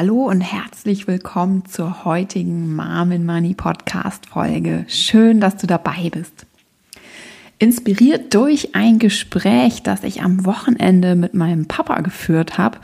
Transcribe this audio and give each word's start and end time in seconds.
Hallo 0.00 0.28
und 0.28 0.42
herzlich 0.42 1.08
willkommen 1.08 1.64
zur 1.64 2.04
heutigen 2.04 2.76
Mom 2.76 3.10
in 3.10 3.26
Money 3.26 3.54
Podcast 3.54 4.26
Folge. 4.26 4.84
Schön, 4.86 5.40
dass 5.40 5.56
du 5.56 5.66
dabei 5.66 6.08
bist. 6.08 6.46
Inspiriert 7.58 8.32
durch 8.32 8.76
ein 8.76 9.00
Gespräch, 9.00 9.82
das 9.82 10.04
ich 10.04 10.22
am 10.22 10.44
Wochenende 10.46 11.16
mit 11.16 11.34
meinem 11.34 11.66
Papa 11.66 12.00
geführt 12.02 12.58
habe, 12.58 12.78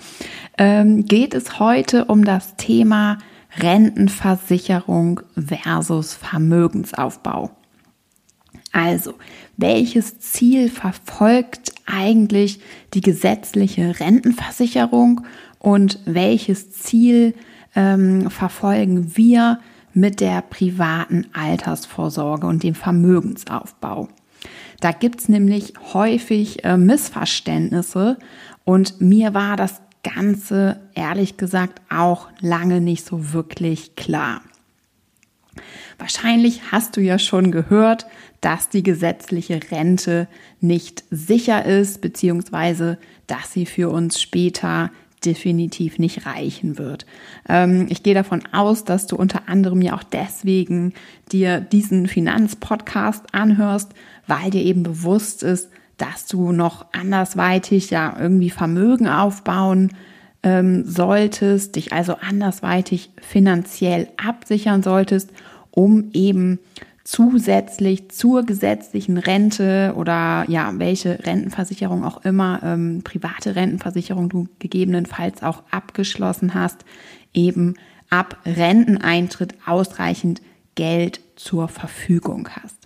ähm, 0.58 1.04
geht 1.04 1.34
es 1.34 1.60
heute 1.60 2.06
um 2.06 2.24
das 2.24 2.56
Thema 2.56 3.18
Rentenversicherung 3.58 5.20
versus 5.36 6.14
Vermögensaufbau. 6.14 7.52
Also, 8.72 9.14
welches 9.56 10.18
Ziel 10.18 10.68
verfolgt 10.68 11.74
eigentlich 11.86 12.58
die 12.92 13.02
gesetzliche 13.02 14.00
Rentenversicherung 14.00 15.20
und 15.64 15.98
welches 16.04 16.72
Ziel 16.72 17.32
ähm, 17.74 18.30
verfolgen 18.30 19.16
wir 19.16 19.60
mit 19.94 20.20
der 20.20 20.42
privaten 20.42 21.26
Altersvorsorge 21.32 22.46
und 22.46 22.62
dem 22.62 22.74
Vermögensaufbau. 22.74 24.08
Da 24.80 24.92
gibt's 24.92 25.30
nämlich 25.30 25.72
häufig 25.94 26.64
äh, 26.64 26.76
Missverständnisse 26.76 28.18
und 28.64 29.00
mir 29.00 29.32
war 29.32 29.56
das 29.56 29.80
Ganze 30.02 30.82
ehrlich 30.94 31.38
gesagt 31.38 31.80
auch 31.88 32.28
lange 32.40 32.82
nicht 32.82 33.06
so 33.06 33.32
wirklich 33.32 33.96
klar. 33.96 34.42
Wahrscheinlich 35.96 36.72
hast 36.72 36.98
du 36.98 37.00
ja 37.00 37.18
schon 37.18 37.50
gehört, 37.50 38.04
dass 38.42 38.68
die 38.68 38.82
gesetzliche 38.82 39.60
Rente 39.70 40.28
nicht 40.60 41.04
sicher 41.10 41.64
ist, 41.64 42.02
beziehungsweise 42.02 42.98
dass 43.26 43.52
sie 43.52 43.64
für 43.64 43.88
uns 43.88 44.20
später 44.20 44.90
definitiv 45.24 45.98
nicht 45.98 46.26
reichen 46.26 46.78
wird. 46.78 47.06
Ähm, 47.48 47.86
ich 47.88 48.02
gehe 48.02 48.14
davon 48.14 48.42
aus, 48.52 48.84
dass 48.84 49.06
du 49.06 49.16
unter 49.16 49.48
anderem 49.48 49.82
ja 49.82 49.94
auch 49.94 50.02
deswegen 50.02 50.92
dir 51.32 51.60
diesen 51.60 52.06
Finanzpodcast 52.06 53.34
anhörst, 53.34 53.92
weil 54.26 54.50
dir 54.50 54.62
eben 54.62 54.82
bewusst 54.82 55.42
ist, 55.42 55.70
dass 55.96 56.26
du 56.26 56.52
noch 56.52 56.86
andersweitig 56.92 57.90
ja 57.90 58.16
irgendwie 58.18 58.50
Vermögen 58.50 59.08
aufbauen 59.08 59.92
ähm, 60.42 60.84
solltest, 60.84 61.76
dich 61.76 61.92
also 61.92 62.16
andersweitig 62.16 63.10
finanziell 63.20 64.08
absichern 64.16 64.82
solltest, 64.82 65.30
um 65.70 66.10
eben 66.12 66.58
zusätzlich 67.04 68.10
zur 68.10 68.44
gesetzlichen 68.44 69.18
Rente 69.18 69.94
oder 69.96 70.44
ja, 70.48 70.72
welche 70.78 71.24
Rentenversicherung 71.24 72.02
auch 72.02 72.24
immer, 72.24 72.60
ähm, 72.64 73.02
private 73.04 73.54
Rentenversicherung 73.54 74.30
du 74.30 74.48
gegebenenfalls 74.58 75.42
auch 75.42 75.62
abgeschlossen 75.70 76.54
hast, 76.54 76.84
eben 77.34 77.74
ab 78.08 78.38
Renteneintritt 78.46 79.54
ausreichend 79.66 80.40
Geld 80.74 81.20
zur 81.36 81.68
Verfügung 81.68 82.48
hast. 82.50 82.83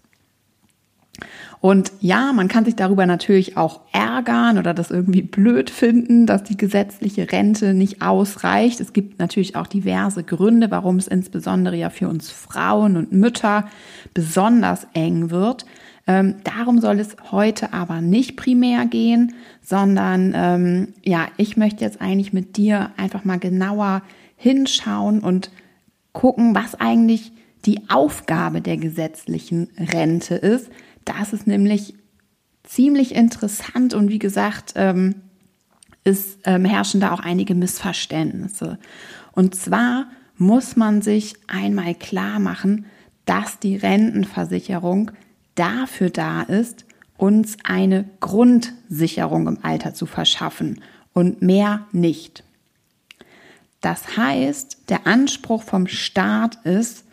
Und 1.61 1.93
ja, 2.01 2.33
man 2.33 2.47
kann 2.47 2.65
sich 2.65 2.77
darüber 2.77 3.05
natürlich 3.07 3.57
auch 3.57 3.81
ärgern 3.93 4.59
oder 4.59 4.75
das 4.75 4.91
irgendwie 4.91 5.23
blöd 5.23 5.71
finden, 5.71 6.27
dass 6.27 6.45
die 6.45 6.57
gesetzliche 6.57 7.31
Rente 7.33 7.75
nicht 7.75 8.01
ausreicht. 8.01 8.81
Es 8.81 8.93
gibt 8.93 9.19
natürlich 9.19 9.57
auch 9.57 9.67
diverse 9.67 10.23
Gründe, 10.23 10.71
warum 10.71 10.97
es 10.97 11.09
insbesondere 11.09 11.77
ja 11.77 11.91
für 11.91 12.09
uns 12.09 12.31
Frauen 12.31 12.97
und 12.97 13.13
Mütter 13.13 13.69
besonders 14.15 14.87
eng 14.93 15.31
wird. 15.31 15.67
Ähm, 16.07 16.37
darum 16.45 16.81
soll 16.81 17.01
es 17.01 17.17
heute 17.33 17.73
aber 17.73 18.01
nicht 18.01 18.37
primär 18.37 18.87
gehen, 18.87 19.35
sondern 19.61 20.33
ähm, 20.35 20.95
ja, 21.05 21.27
ich 21.37 21.57
möchte 21.57 21.85
jetzt 21.85 22.01
eigentlich 22.01 22.33
mit 22.33 22.57
dir 22.57 22.93
einfach 22.97 23.25
mal 23.25 23.39
genauer 23.39 24.03
hinschauen 24.37 25.21
und 25.21 25.51
gucken, 26.13 26.55
was 26.55 26.77
eigentlich 26.77 27.33
die 27.67 27.91
Aufgabe 27.91 28.61
der 28.61 28.77
gesetzlichen 28.77 29.69
Rente 29.77 30.37
ist 30.37 30.71
das 31.09 31.33
ist 31.33 31.47
nämlich 31.47 31.95
ziemlich 32.65 33.15
interessant 33.15 33.95
und 33.95 34.11
wie 34.11 34.19
gesagt, 34.19 34.75
ähm, 34.77 35.17
ist, 36.05 36.39
ähm, 36.45 36.65
herrschen 36.65 37.01
da 37.01 37.13
auch 37.13 37.21
einige 37.21 37.55
Missverständnisse. 37.55 38.79
Und 39.33 39.55
zwar 39.55 40.07
muss 40.37 40.77
man 40.77 41.03
sich 41.03 41.35
einmal 41.47 41.95
klar 41.95 42.39
machen, 42.39 42.87
dass 43.25 43.59
die 43.59 43.77
Rentenversicherung 43.77 45.11
dafür 45.55 46.11
da 46.11 46.43
ist, 46.43 46.85
uns 47.17 47.57
eine 47.65 48.09
Grundsicherung 48.21 49.49
im 49.49 49.59
Alter 49.63 49.93
zu 49.93 50.07
verschaffen 50.07 50.81
und 51.13 51.43
mehr 51.43 51.87
nicht. 51.93 52.45
Das 53.81 54.17
heißt, 54.17 54.89
der 54.89 55.07
Anspruch 55.07 55.63
vom 55.63 55.87
Staat 55.89 56.65
ist 56.65 57.05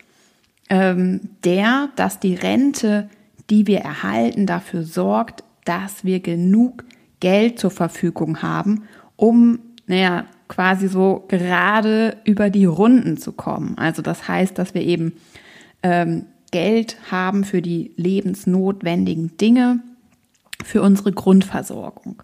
ähm, 0.68 1.20
der, 1.44 1.90
dass 1.96 2.20
die 2.20 2.34
Rente 2.34 3.08
die 3.50 3.66
wir 3.66 3.80
erhalten, 3.80 4.46
dafür 4.46 4.82
sorgt, 4.82 5.44
dass 5.64 6.04
wir 6.04 6.20
genug 6.20 6.84
Geld 7.20 7.58
zur 7.58 7.70
Verfügung 7.70 8.42
haben, 8.42 8.84
um, 9.16 9.58
naja, 9.86 10.24
quasi 10.48 10.88
so 10.88 11.24
gerade 11.28 12.18
über 12.24 12.50
die 12.50 12.66
Runden 12.66 13.16
zu 13.16 13.32
kommen. 13.32 13.76
Also 13.78 14.02
das 14.02 14.28
heißt, 14.28 14.58
dass 14.58 14.74
wir 14.74 14.82
eben 14.82 15.14
ähm, 15.82 16.26
Geld 16.52 16.96
haben 17.10 17.44
für 17.44 17.62
die 17.62 17.92
lebensnotwendigen 17.96 19.36
Dinge, 19.36 19.80
für 20.64 20.82
unsere 20.82 21.12
Grundversorgung. 21.12 22.22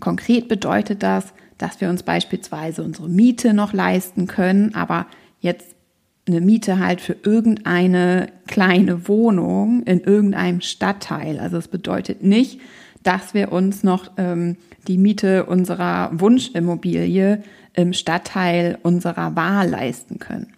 Konkret 0.00 0.48
bedeutet 0.48 1.02
das, 1.02 1.32
dass 1.58 1.80
wir 1.80 1.88
uns 1.88 2.02
beispielsweise 2.02 2.82
unsere 2.82 3.08
Miete 3.08 3.54
noch 3.54 3.72
leisten 3.72 4.26
können, 4.26 4.74
aber 4.74 5.06
jetzt 5.40 5.74
eine 6.26 6.40
Miete 6.40 6.78
halt 6.78 7.00
für 7.00 7.16
irgendeine 7.22 8.28
kleine 8.46 9.08
Wohnung 9.08 9.82
in 9.82 10.00
irgendeinem 10.00 10.60
Stadtteil. 10.60 11.38
Also 11.38 11.58
es 11.58 11.68
bedeutet 11.68 12.22
nicht, 12.22 12.60
dass 13.02 13.34
wir 13.34 13.52
uns 13.52 13.82
noch 13.82 14.12
ähm, 14.16 14.56
die 14.88 14.96
Miete 14.96 15.44
unserer 15.44 16.10
Wunschimmobilie 16.12 17.42
im 17.74 17.92
Stadtteil 17.92 18.78
unserer 18.82 19.36
Wahl 19.36 19.68
leisten 19.68 20.18
können. 20.18 20.54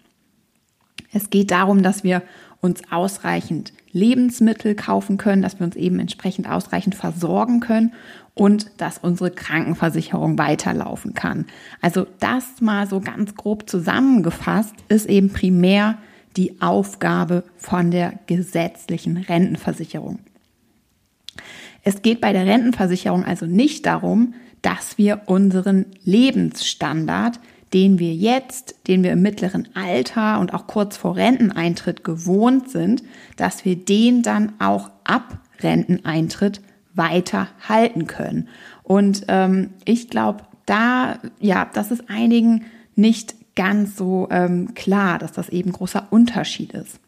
Es 1.11 1.29
geht 1.29 1.51
darum, 1.51 1.83
dass 1.83 2.03
wir 2.03 2.21
uns 2.61 2.81
ausreichend 2.89 3.73
Lebensmittel 3.91 4.75
kaufen 4.75 5.17
können, 5.17 5.41
dass 5.41 5.59
wir 5.59 5.65
uns 5.65 5.75
eben 5.75 5.99
entsprechend 5.99 6.49
ausreichend 6.49 6.95
versorgen 6.95 7.59
können 7.59 7.93
und 8.37 8.69
dass 8.77 8.99
unsere 8.99 9.31
Krankenversicherung 9.31 10.37
weiterlaufen 10.37 11.13
kann. 11.13 11.45
Also 11.81 12.05
das 12.19 12.61
mal 12.61 12.87
so 12.87 12.99
ganz 12.99 13.35
grob 13.35 13.69
zusammengefasst 13.69 14.75
ist 14.89 15.07
eben 15.07 15.33
primär 15.33 15.97
die 16.37 16.61
Aufgabe 16.61 17.43
von 17.57 17.89
der 17.91 18.19
gesetzlichen 18.27 19.17
Rentenversicherung. 19.17 20.19
Es 21.83 22.01
geht 22.01 22.21
bei 22.21 22.31
der 22.31 22.45
Rentenversicherung 22.45 23.23
also 23.23 23.45
nicht 23.45 23.85
darum, 23.85 24.33
dass 24.61 24.97
wir 24.97 25.21
unseren 25.25 25.85
Lebensstandard, 26.03 27.39
den 27.73 27.99
wir 27.99 28.13
jetzt, 28.13 28.75
den 28.87 29.03
wir 29.03 29.11
im 29.11 29.21
mittleren 29.21 29.69
Alter 29.73 30.39
und 30.39 30.53
auch 30.53 30.67
kurz 30.67 30.95
vor 30.97 31.15
Renteneintritt 31.15 32.03
gewohnt 32.03 32.69
sind, 32.69 33.03
dass 33.35 33.65
wir 33.65 33.75
den 33.75 34.21
dann 34.21 34.53
auch 34.59 34.91
ab 35.03 35.39
Renteneintritt 35.61 36.61
weiter 36.97 37.47
halten 37.67 38.07
können. 38.07 38.49
Und 38.83 39.25
ähm, 39.27 39.71
ich 39.85 40.09
glaube, 40.09 40.43
da, 40.65 41.19
ja, 41.39 41.69
das 41.73 41.91
ist 41.91 42.09
einigen 42.09 42.65
nicht 42.95 43.35
ganz 43.55 43.95
so 43.95 44.27
ähm, 44.31 44.73
klar, 44.75 45.19
dass 45.19 45.31
das 45.31 45.49
eben 45.49 45.71
großer 45.71 46.07
Unterschied 46.11 46.73
ist. 46.73 46.99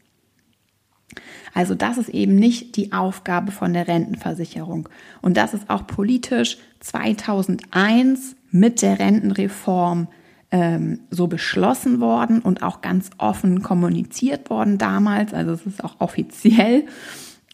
Also 1.54 1.75
das 1.75 1.98
ist 1.98 2.10
eben 2.10 2.36
nicht 2.36 2.75
die 2.75 2.92
Aufgabe 2.92 3.52
von 3.52 3.74
der 3.74 3.88
Rentenversicherung. 3.88 4.90
Und 5.22 5.38
das 5.38 5.54
ist 5.54 5.69
auch 5.69 5.88
politisch 5.88 6.58
2001 6.80 8.36
mit 8.52 8.81
der 8.81 9.00
Rentenreform 9.00 10.08
ähm, 10.52 11.02
so 11.12 11.28
beschlossen 11.28 12.00
worden 12.00 12.40
und 12.42 12.64
auch 12.64 12.81
ganz 12.81 13.10
offen 13.18 13.62
kommuniziert 13.62 14.50
worden 14.50 14.78
damals. 14.78 15.34
Also 15.34 15.52
es 15.52 15.66
ist 15.66 15.84
auch 15.84 15.96
offiziell. 16.00 16.86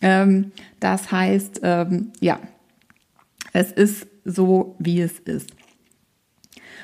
Ähm, 0.01 0.51
das 0.80 1.12
heißt, 1.12 1.62
ähm, 1.63 2.12
ja, 2.19 2.39
es 3.53 3.71
ist 3.71 4.07
so, 4.25 4.75
wie 4.80 5.01
es 5.01 5.19
ist. 5.19 5.51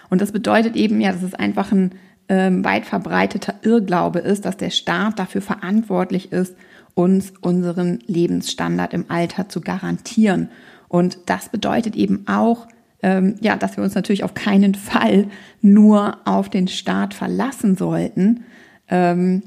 Und 0.10 0.22
das 0.22 0.32
bedeutet 0.32 0.76
eben 0.76 1.02
ja, 1.02 1.12
dass 1.12 1.24
es 1.24 1.34
einfach 1.34 1.72
ein 1.72 1.92
ähm, 2.30 2.64
weit 2.64 2.86
verbreiteter 2.86 3.56
Irrglaube 3.64 4.20
ist, 4.20 4.46
dass 4.46 4.58
der 4.58 4.70
Staat 4.70 5.20
dafür 5.20 5.42
verantwortlich 5.42 6.32
ist, 6.32 6.56
uns 6.94 7.34
unseren 7.42 8.00
Lebensstandard 8.08 8.94
im 8.94 9.06
Alter 9.10 9.50
zu 9.50 9.62
garantieren. 9.62 10.50
Und 10.88 11.18
das 11.26 11.50
bedeutet 11.50 11.96
eben 11.96 12.28
auch, 12.28 12.68
ähm, 13.04 13.36
ja, 13.42 13.56
dass 13.56 13.78
wir 13.78 13.84
uns 13.84 13.96
natürlich 13.96 14.24
auf 14.24 14.34
keinen 14.34 14.76
Fall 14.76 15.28
nur 15.62 16.18
auf 16.26 16.50
den 16.50 16.68
Staat 16.68 17.14
verlassen 17.14 17.76
sollten, 17.76 18.44
ähm, 18.88 19.44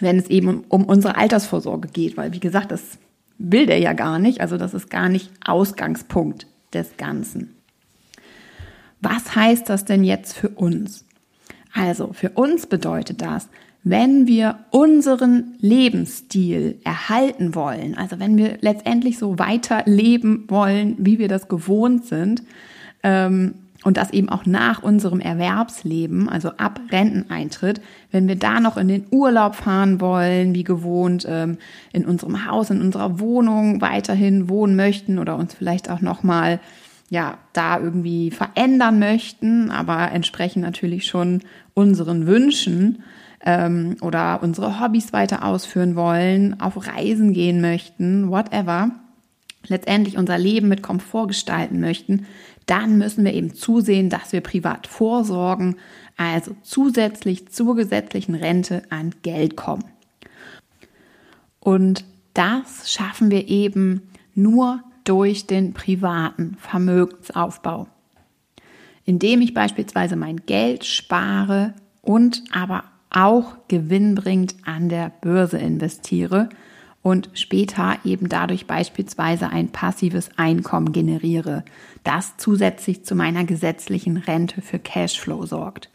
wenn 0.00 0.18
es 0.18 0.28
eben 0.28 0.64
um, 0.68 0.84
unsere 0.84 1.16
Altersvorsorge 1.16 1.88
geht, 1.88 2.16
weil 2.16 2.32
wie 2.32 2.40
gesagt, 2.40 2.72
das 2.72 2.98
will 3.38 3.66
der 3.66 3.78
ja 3.78 3.92
gar 3.92 4.18
nicht, 4.18 4.40
also 4.40 4.56
das 4.56 4.74
ist 4.74 4.90
gar 4.90 5.08
nicht 5.08 5.30
Ausgangspunkt 5.44 6.46
des 6.72 6.96
Ganzen. 6.96 7.54
Was 9.00 9.36
heißt 9.36 9.68
das 9.68 9.84
denn 9.84 10.04
jetzt 10.04 10.36
für 10.36 10.48
uns? 10.48 11.04
Also 11.72 12.12
für 12.12 12.30
uns 12.30 12.66
bedeutet 12.66 13.22
das, 13.22 13.48
wenn 13.84 14.26
wir 14.26 14.58
unseren 14.70 15.54
Lebensstil 15.60 16.80
erhalten 16.84 17.54
wollen, 17.54 17.96
also 17.96 18.18
wenn 18.18 18.36
wir 18.36 18.58
letztendlich 18.60 19.18
so 19.18 19.38
weiter 19.38 19.82
leben 19.86 20.44
wollen, 20.48 20.96
wie 20.98 21.18
wir 21.18 21.28
das 21.28 21.48
gewohnt 21.48 22.04
sind, 22.04 22.42
ähm, 23.02 23.54
und 23.84 23.96
das 23.96 24.10
eben 24.10 24.28
auch 24.28 24.44
nach 24.44 24.82
unserem 24.82 25.20
Erwerbsleben, 25.20 26.28
also 26.28 26.50
ab 26.56 26.80
Renteneintritt, 26.90 27.80
wenn 28.10 28.26
wir 28.26 28.36
da 28.36 28.60
noch 28.60 28.76
in 28.76 28.88
den 28.88 29.06
Urlaub 29.10 29.54
fahren 29.54 30.00
wollen, 30.00 30.54
wie 30.54 30.64
gewohnt, 30.64 31.26
ähm, 31.28 31.58
in 31.92 32.04
unserem 32.04 32.46
Haus, 32.46 32.70
in 32.70 32.80
unserer 32.80 33.20
Wohnung 33.20 33.80
weiterhin 33.80 34.48
wohnen 34.48 34.74
möchten 34.74 35.18
oder 35.18 35.36
uns 35.36 35.54
vielleicht 35.54 35.90
auch 35.90 36.00
nochmal 36.00 36.60
ja, 37.10 37.38
da 37.52 37.78
irgendwie 37.78 38.30
verändern 38.30 38.98
möchten, 38.98 39.70
aber 39.70 40.10
entsprechend 40.12 40.62
natürlich 40.62 41.06
schon 41.06 41.40
unseren 41.72 42.26
Wünschen 42.26 43.02
ähm, 43.44 43.96
oder 44.00 44.40
unsere 44.42 44.80
Hobbys 44.80 45.12
weiter 45.12 45.44
ausführen 45.44 45.96
wollen, 45.96 46.60
auf 46.60 46.86
Reisen 46.86 47.32
gehen 47.32 47.60
möchten, 47.60 48.30
whatever, 48.30 48.90
letztendlich 49.66 50.18
unser 50.18 50.36
Leben 50.36 50.68
mit 50.68 50.82
Komfort 50.82 51.28
gestalten 51.28 51.80
möchten, 51.80 52.26
dann 52.68 52.98
müssen 52.98 53.24
wir 53.24 53.32
eben 53.32 53.54
zusehen, 53.54 54.10
dass 54.10 54.32
wir 54.32 54.42
privat 54.42 54.86
vorsorgen, 54.86 55.76
also 56.16 56.54
zusätzlich 56.62 57.48
zur 57.48 57.74
gesetzlichen 57.74 58.34
Rente 58.34 58.82
an 58.90 59.14
Geld 59.22 59.56
kommen. 59.56 59.84
Und 61.60 62.04
das 62.34 62.92
schaffen 62.92 63.30
wir 63.30 63.48
eben 63.48 64.02
nur 64.34 64.82
durch 65.04 65.46
den 65.46 65.72
privaten 65.72 66.56
Vermögensaufbau, 66.60 67.88
indem 69.06 69.40
ich 69.40 69.54
beispielsweise 69.54 70.16
mein 70.16 70.36
Geld 70.44 70.84
spare 70.84 71.72
und 72.02 72.44
aber 72.52 72.84
auch 73.08 73.56
gewinnbringend 73.68 74.56
an 74.66 74.90
der 74.90 75.10
Börse 75.22 75.56
investiere 75.56 76.50
und 77.02 77.30
später 77.34 77.98
eben 78.04 78.28
dadurch 78.28 78.66
beispielsweise 78.66 79.50
ein 79.50 79.70
passives 79.70 80.30
Einkommen 80.36 80.92
generiere, 80.92 81.64
das 82.04 82.36
zusätzlich 82.36 83.04
zu 83.04 83.14
meiner 83.14 83.44
gesetzlichen 83.44 84.16
Rente 84.16 84.62
für 84.62 84.78
Cashflow 84.78 85.44
sorgt. 85.46 85.90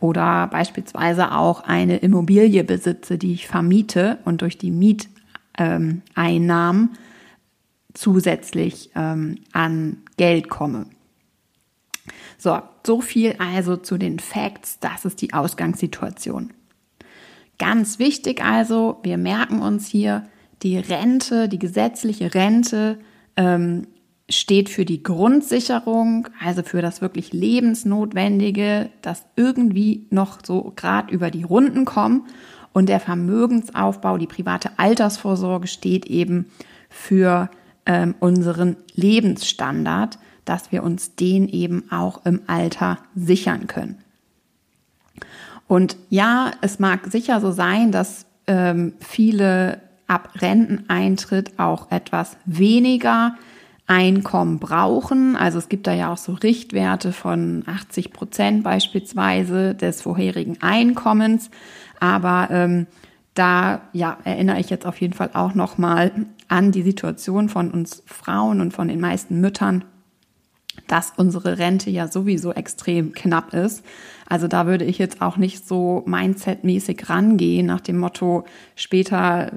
Oder 0.00 0.48
beispielsweise 0.48 1.32
auch 1.32 1.62
eine 1.62 1.98
Immobilie 1.98 2.64
besitze, 2.64 3.18
die 3.18 3.32
ich 3.32 3.46
vermiete 3.46 4.18
und 4.24 4.42
durch 4.42 4.58
die 4.58 4.70
Mieteinnahmen 4.70 6.90
zusätzlich 7.94 8.90
ähm, 8.96 9.38
an 9.52 9.98
Geld 10.16 10.50
komme. 10.50 10.86
So, 12.36 12.60
so 12.84 13.00
viel 13.00 13.36
also 13.38 13.76
zu 13.76 13.96
den 13.96 14.18
Facts. 14.18 14.78
Das 14.80 15.04
ist 15.04 15.22
die 15.22 15.32
Ausgangssituation. 15.32 16.52
Ganz 17.58 17.98
wichtig 17.98 18.44
also, 18.44 18.98
wir 19.02 19.16
merken 19.16 19.60
uns 19.60 19.86
hier, 19.86 20.28
die 20.64 20.78
Rente, 20.78 21.48
die 21.48 21.58
gesetzliche 21.58 22.34
Rente 22.34 22.98
ähm, 23.36 23.86
steht 24.30 24.70
für 24.70 24.86
die 24.86 25.02
Grundsicherung, 25.02 26.28
also 26.42 26.62
für 26.62 26.80
das 26.80 27.02
wirklich 27.02 27.32
Lebensnotwendige, 27.32 28.88
das 29.02 29.26
irgendwie 29.36 30.06
noch 30.10 30.38
so 30.44 30.72
gerade 30.74 31.12
über 31.12 31.30
die 31.30 31.42
Runden 31.42 31.84
kommt. 31.84 32.28
Und 32.72 32.88
der 32.88 32.98
Vermögensaufbau, 32.98 34.18
die 34.18 34.26
private 34.26 34.70
Altersvorsorge 34.78 35.68
steht 35.68 36.06
eben 36.06 36.46
für 36.88 37.50
ähm, 37.86 38.14
unseren 38.18 38.76
Lebensstandard, 38.94 40.18
dass 40.44 40.72
wir 40.72 40.82
uns 40.82 41.14
den 41.14 41.48
eben 41.48 41.92
auch 41.92 42.24
im 42.24 42.40
Alter 42.46 42.98
sichern 43.14 43.66
können. 43.66 43.98
Und 45.68 45.96
ja, 46.08 46.50
es 46.62 46.78
mag 46.78 47.06
sicher 47.10 47.40
so 47.40 47.52
sein, 47.52 47.92
dass 47.92 48.26
ähm, 48.46 48.94
viele 49.00 49.80
ab 50.06 50.30
Renteneintritt 50.40 51.58
auch 51.58 51.90
etwas 51.90 52.36
weniger 52.44 53.34
Einkommen 53.86 54.58
brauchen. 54.60 55.36
Also 55.36 55.58
es 55.58 55.68
gibt 55.68 55.86
da 55.86 55.92
ja 55.92 56.12
auch 56.12 56.16
so 56.16 56.32
Richtwerte 56.32 57.12
von 57.12 57.64
80 57.66 58.12
Prozent 58.12 58.64
beispielsweise 58.64 59.74
des 59.74 60.02
vorherigen 60.02 60.62
Einkommens. 60.62 61.50
Aber 62.00 62.48
ähm, 62.50 62.86
da 63.34 63.82
ja, 63.92 64.16
erinnere 64.24 64.60
ich 64.60 64.70
jetzt 64.70 64.86
auf 64.86 65.00
jeden 65.00 65.12
Fall 65.12 65.30
auch 65.34 65.54
nochmal 65.54 66.12
an 66.48 66.72
die 66.72 66.82
Situation 66.82 67.48
von 67.48 67.70
uns 67.70 68.02
Frauen 68.06 68.60
und 68.60 68.72
von 68.72 68.88
den 68.88 69.00
meisten 69.00 69.40
Müttern, 69.40 69.84
dass 70.86 71.12
unsere 71.16 71.58
Rente 71.58 71.90
ja 71.90 72.08
sowieso 72.08 72.52
extrem 72.52 73.12
knapp 73.12 73.54
ist. 73.54 73.84
Also 74.26 74.48
da 74.48 74.66
würde 74.66 74.84
ich 74.84 74.98
jetzt 74.98 75.20
auch 75.20 75.36
nicht 75.36 75.66
so 75.66 76.02
mindsetmäßig 76.06 77.08
rangehen 77.08 77.66
nach 77.66 77.80
dem 77.80 77.98
Motto, 77.98 78.44
später 78.74 79.52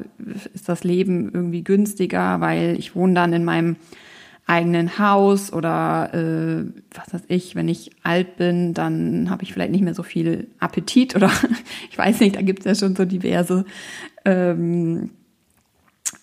ist 0.53 0.67
das 0.67 0.83
Leben 0.83 1.31
irgendwie 1.33 1.63
günstiger, 1.63 2.41
weil 2.41 2.75
ich 2.77 2.95
wohne 2.95 3.13
dann 3.13 3.33
in 3.33 3.45
meinem 3.45 3.77
eigenen 4.47 4.97
Haus 4.97 5.51
oder 5.51 6.13
äh, 6.13 6.65
was 6.95 7.13
weiß 7.13 7.23
ich, 7.27 7.55
wenn 7.55 7.67
ich 7.67 7.91
alt 8.03 8.37
bin, 8.37 8.73
dann 8.73 9.29
habe 9.29 9.43
ich 9.43 9.51
vielleicht 9.51 9.71
nicht 9.71 9.83
mehr 9.83 9.93
so 9.93 10.03
viel 10.03 10.47
Appetit 10.59 11.15
oder 11.15 11.29
ich 11.91 11.97
weiß 11.97 12.21
nicht, 12.21 12.37
da 12.37 12.41
gibt 12.41 12.59
es 12.59 12.65
ja 12.65 12.75
schon 12.75 12.95
so 12.95 13.03
diverse 13.03 13.65
ähm, 14.23 15.11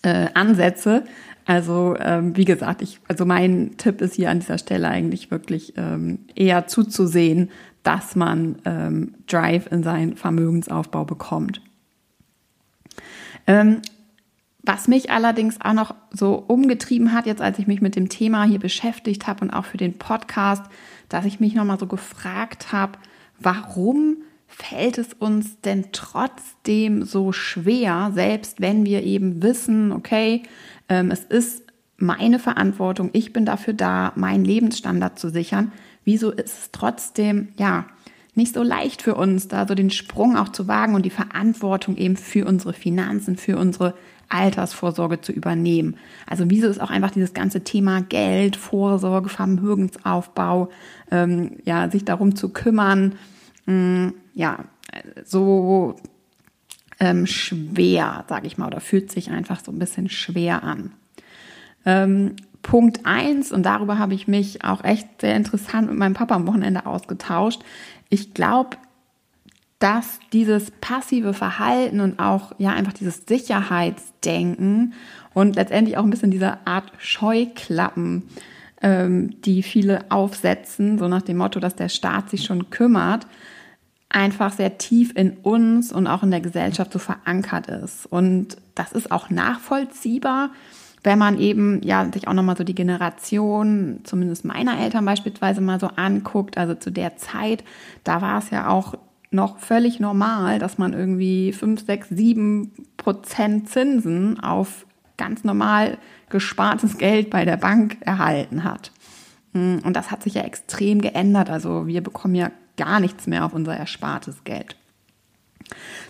äh, 0.01 0.27
Ansätze. 0.33 1.03
Also 1.45 1.95
ähm, 1.99 2.35
wie 2.35 2.45
gesagt, 2.45 2.81
ich, 2.81 2.99
also 3.07 3.25
mein 3.25 3.77
Tipp 3.77 4.01
ist 4.01 4.15
hier 4.15 4.31
an 4.31 4.39
dieser 4.39 4.57
Stelle 4.57 4.87
eigentlich 4.87 5.29
wirklich 5.29 5.73
ähm, 5.77 6.19
eher 6.35 6.67
zuzusehen, 6.67 7.51
dass 7.83 8.15
man 8.15 8.57
ähm, 8.65 9.13
Drive 9.27 9.71
in 9.71 9.83
seinen 9.83 10.17
Vermögensaufbau 10.17 11.05
bekommt. 11.05 11.61
Ähm, 13.45 13.81
was 14.63 14.87
mich 14.87 15.11
allerdings 15.11 15.61
auch 15.61 15.73
noch 15.73 15.93
so 16.09 16.43
umgetrieben 16.47 17.13
hat, 17.13 17.27
jetzt 17.27 17.41
als 17.41 17.59
ich 17.59 17.67
mich 17.67 17.81
mit 17.81 17.95
dem 17.95 18.09
Thema 18.09 18.45
hier 18.45 18.59
beschäftigt 18.59 19.27
habe 19.27 19.45
und 19.45 19.51
auch 19.51 19.65
für 19.65 19.77
den 19.77 19.99
Podcast, 19.99 20.63
dass 21.09 21.25
ich 21.25 21.39
mich 21.39 21.53
nochmal 21.53 21.77
so 21.77 21.85
gefragt 21.85 22.71
habe, 22.71 22.93
warum 23.39 24.17
fällt 24.47 24.97
es 24.97 25.13
uns 25.13 25.59
denn 25.61 25.85
trotzdem 25.91 27.03
so 27.03 27.31
schwer, 27.31 28.11
selbst 28.15 28.61
wenn 28.61 28.85
wir 28.85 29.03
eben 29.03 29.43
wissen, 29.43 29.91
okay, 29.91 30.43
es 30.87 31.23
ist 31.23 31.63
meine 31.97 32.39
Verantwortung, 32.39 33.09
ich 33.13 33.33
bin 33.33 33.45
dafür 33.45 33.73
da, 33.73 34.11
meinen 34.15 34.45
Lebensstandard 34.45 35.17
zu 35.17 35.29
sichern. 35.29 35.71
Wieso 36.03 36.31
ist 36.31 36.59
es 36.59 36.69
trotzdem, 36.71 37.49
ja, 37.57 37.85
nicht 38.35 38.53
so 38.53 38.63
leicht 38.63 39.01
für 39.01 39.15
uns, 39.15 39.47
da 39.47 39.65
so 39.65 39.75
den 39.75 39.89
Sprung 39.89 40.35
auch 40.35 40.49
zu 40.49 40.67
wagen 40.67 40.93
und 40.93 41.05
die 41.05 41.09
Verantwortung 41.09 41.95
eben 41.95 42.17
für 42.17 42.45
unsere 42.45 42.73
Finanzen, 42.73 43.37
für 43.37 43.57
unsere 43.57 43.93
Altersvorsorge 44.27 45.21
zu 45.21 45.31
übernehmen. 45.31 45.95
Also 46.27 46.49
wieso 46.49 46.67
ist 46.67 46.81
auch 46.81 46.89
einfach 46.89 47.11
dieses 47.11 47.33
ganze 47.33 47.63
Thema 47.63 48.01
Geld, 48.01 48.57
Vorsorge, 48.57 49.29
Vermögensaufbau, 49.29 50.69
ähm, 51.11 51.57
ja, 51.63 51.89
sich 51.89 52.03
darum 52.03 52.35
zu 52.35 52.49
kümmern, 52.49 53.15
mh, 53.65 53.73
mm, 53.73 54.13
ja, 54.33 54.65
so 55.23 55.95
ähm, 56.99 57.27
schwer, 57.27 58.25
sage 58.27 58.47
ich 58.47 58.57
mal, 58.57 58.67
oder 58.67 58.79
fühlt 58.79 59.11
sich 59.11 59.29
einfach 59.31 59.59
so 59.63 59.71
ein 59.71 59.79
bisschen 59.79 60.09
schwer 60.09 60.63
an. 60.63 60.91
Ähm, 61.85 62.35
Punkt 62.61 63.05
eins 63.05 63.51
und 63.51 63.63
darüber 63.63 63.99
habe 63.99 64.15
ich 64.15 64.27
mich 64.27 64.63
auch 64.63 64.83
echt 64.83 65.21
sehr 65.21 65.35
interessant 65.35 65.87
mit 65.87 65.99
meinem 65.99 66.15
Papa 66.15 66.35
am 66.35 66.47
Wochenende 66.47 66.87
ausgetauscht. 66.87 67.61
Ich 68.09 68.33
glaube, 68.33 68.77
dass 69.77 70.19
dieses 70.33 70.71
passive 70.71 71.33
Verhalten 71.33 71.99
und 71.99 72.19
auch 72.19 72.53
ja 72.57 72.71
einfach 72.71 72.93
dieses 72.93 73.23
Sicherheitsdenken 73.27 74.93
und 75.33 75.55
letztendlich 75.55 75.97
auch 75.97 76.03
ein 76.03 76.09
bisschen 76.09 76.31
diese 76.31 76.65
Art 76.65 76.91
Scheuklappen, 76.97 78.23
ähm, 78.81 79.41
die 79.41 79.61
viele 79.61 80.09
aufsetzen, 80.09 80.97
so 80.97 81.07
nach 81.07 81.21
dem 81.21 81.37
Motto, 81.37 81.59
dass 81.59 81.75
der 81.75 81.89
Staat 81.89 82.29
sich 82.29 82.45
schon 82.45 82.71
kümmert, 82.71 83.27
einfach 84.15 84.53
sehr 84.53 84.77
tief 84.77 85.11
in 85.13 85.31
uns 85.43 85.91
und 85.91 86.07
auch 86.07 86.23
in 86.23 86.31
der 86.31 86.39
Gesellschaft 86.39 86.93
so 86.93 86.99
verankert 86.99 87.67
ist. 87.67 88.05
Und 88.05 88.55
das 88.73 88.93
ist 88.93 89.11
auch 89.11 89.29
nachvollziehbar, 89.29 90.51
wenn 91.03 91.19
man 91.19 91.37
eben 91.37 91.81
ja 91.83 92.09
sich 92.11 92.27
auch 92.27 92.33
nochmal 92.33 92.55
so 92.55 92.63
die 92.63 92.73
Generation, 92.73 93.99
zumindest 94.05 94.45
meiner 94.45 94.79
Eltern 94.79 95.03
beispielsweise 95.03 95.59
mal 95.59 95.81
so 95.81 95.87
anguckt, 95.87 96.57
also 96.57 96.75
zu 96.75 96.91
der 96.91 97.17
Zeit, 97.17 97.65
da 98.05 98.21
war 98.21 98.39
es 98.39 98.49
ja 98.51 98.69
auch 98.69 98.95
noch 99.31 99.59
völlig 99.59 99.99
normal, 99.99 100.59
dass 100.59 100.77
man 100.77 100.93
irgendwie 100.93 101.51
5, 101.51 101.85
6, 101.85 102.09
7 102.09 102.71
Prozent 102.95 103.69
Zinsen 103.69 104.39
auf 104.39 104.85
ganz 105.17 105.43
normal 105.43 105.97
gespartes 106.29 106.97
Geld 106.97 107.29
bei 107.29 107.43
der 107.43 107.57
Bank 107.57 107.97
erhalten 107.99 108.63
hat. 108.63 108.91
Und 109.53 109.93
das 109.93 110.09
hat 110.09 110.23
sich 110.23 110.35
ja 110.35 110.41
extrem 110.43 111.01
geändert. 111.01 111.49
Also 111.49 111.87
wir 111.87 112.01
bekommen 112.01 112.35
ja 112.35 112.51
gar 112.77 112.99
nichts 112.99 113.27
mehr 113.27 113.45
auf 113.45 113.53
unser 113.53 113.75
erspartes 113.75 114.43
Geld. 114.43 114.75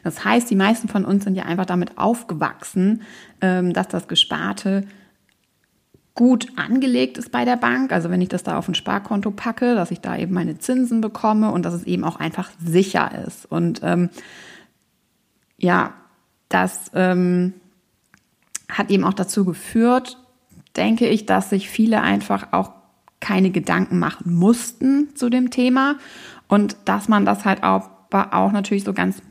Das 0.03 0.23
heißt, 0.25 0.49
die 0.49 0.55
meisten 0.55 0.87
von 0.87 1.05
uns 1.05 1.23
sind 1.23 1.35
ja 1.35 1.43
einfach 1.43 1.65
damit 1.65 1.97
aufgewachsen, 1.97 3.03
ähm, 3.41 3.73
dass 3.73 3.87
das 3.87 4.07
Gesparte 4.07 4.85
gut 6.13 6.47
angelegt 6.55 7.17
ist 7.17 7.31
bei 7.31 7.43
der 7.43 7.57
Bank, 7.57 7.91
also 7.91 8.09
wenn 8.09 8.21
ich 8.21 8.29
das 8.29 8.43
da 8.43 8.57
auf 8.57 8.69
ein 8.69 8.75
Sparkonto 8.75 9.31
packe, 9.31 9.75
dass 9.75 9.91
ich 9.91 9.99
da 9.99 10.17
eben 10.17 10.33
meine 10.33 10.57
Zinsen 10.57 11.01
bekomme 11.01 11.51
und 11.51 11.63
dass 11.63 11.73
es 11.73 11.83
eben 11.83 12.05
auch 12.05 12.15
einfach 12.17 12.51
sicher 12.63 13.25
ist. 13.27 13.45
Und 13.45 13.81
ähm, 13.83 14.09
ja, 15.57 15.93
das 16.47 16.89
ähm, 16.93 17.53
hat 18.69 18.91
eben 18.91 19.03
auch 19.03 19.13
dazu 19.13 19.43
geführt, 19.43 20.17
denke 20.77 21.07
ich, 21.07 21.25
dass 21.25 21.49
sich 21.49 21.69
viele 21.69 22.01
einfach 22.01 22.53
auch 22.53 22.71
keine 23.19 23.49
Gedanken 23.49 23.99
machen 23.99 24.33
mussten 24.33 25.15
zu 25.15 25.29
dem 25.29 25.49
Thema 25.49 25.95
und 26.47 26.77
dass 26.85 27.07
man 27.07 27.25
das 27.25 27.45
halt 27.45 27.63
auch, 27.63 27.89
auch 28.11 28.51
natürlich 28.51 28.83
so 28.83 28.93
ganz 28.93 29.21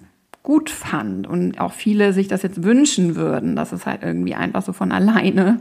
gut 0.42 0.68
fand 0.68 1.26
und 1.26 1.58
auch 1.58 1.72
viele 1.72 2.12
sich 2.12 2.28
das 2.28 2.42
jetzt 2.42 2.62
wünschen 2.62 3.16
würden, 3.16 3.56
dass 3.56 3.72
es 3.72 3.86
halt 3.86 4.02
irgendwie 4.02 4.34
einfach 4.34 4.62
so 4.62 4.72
von 4.72 4.92
alleine 4.92 5.60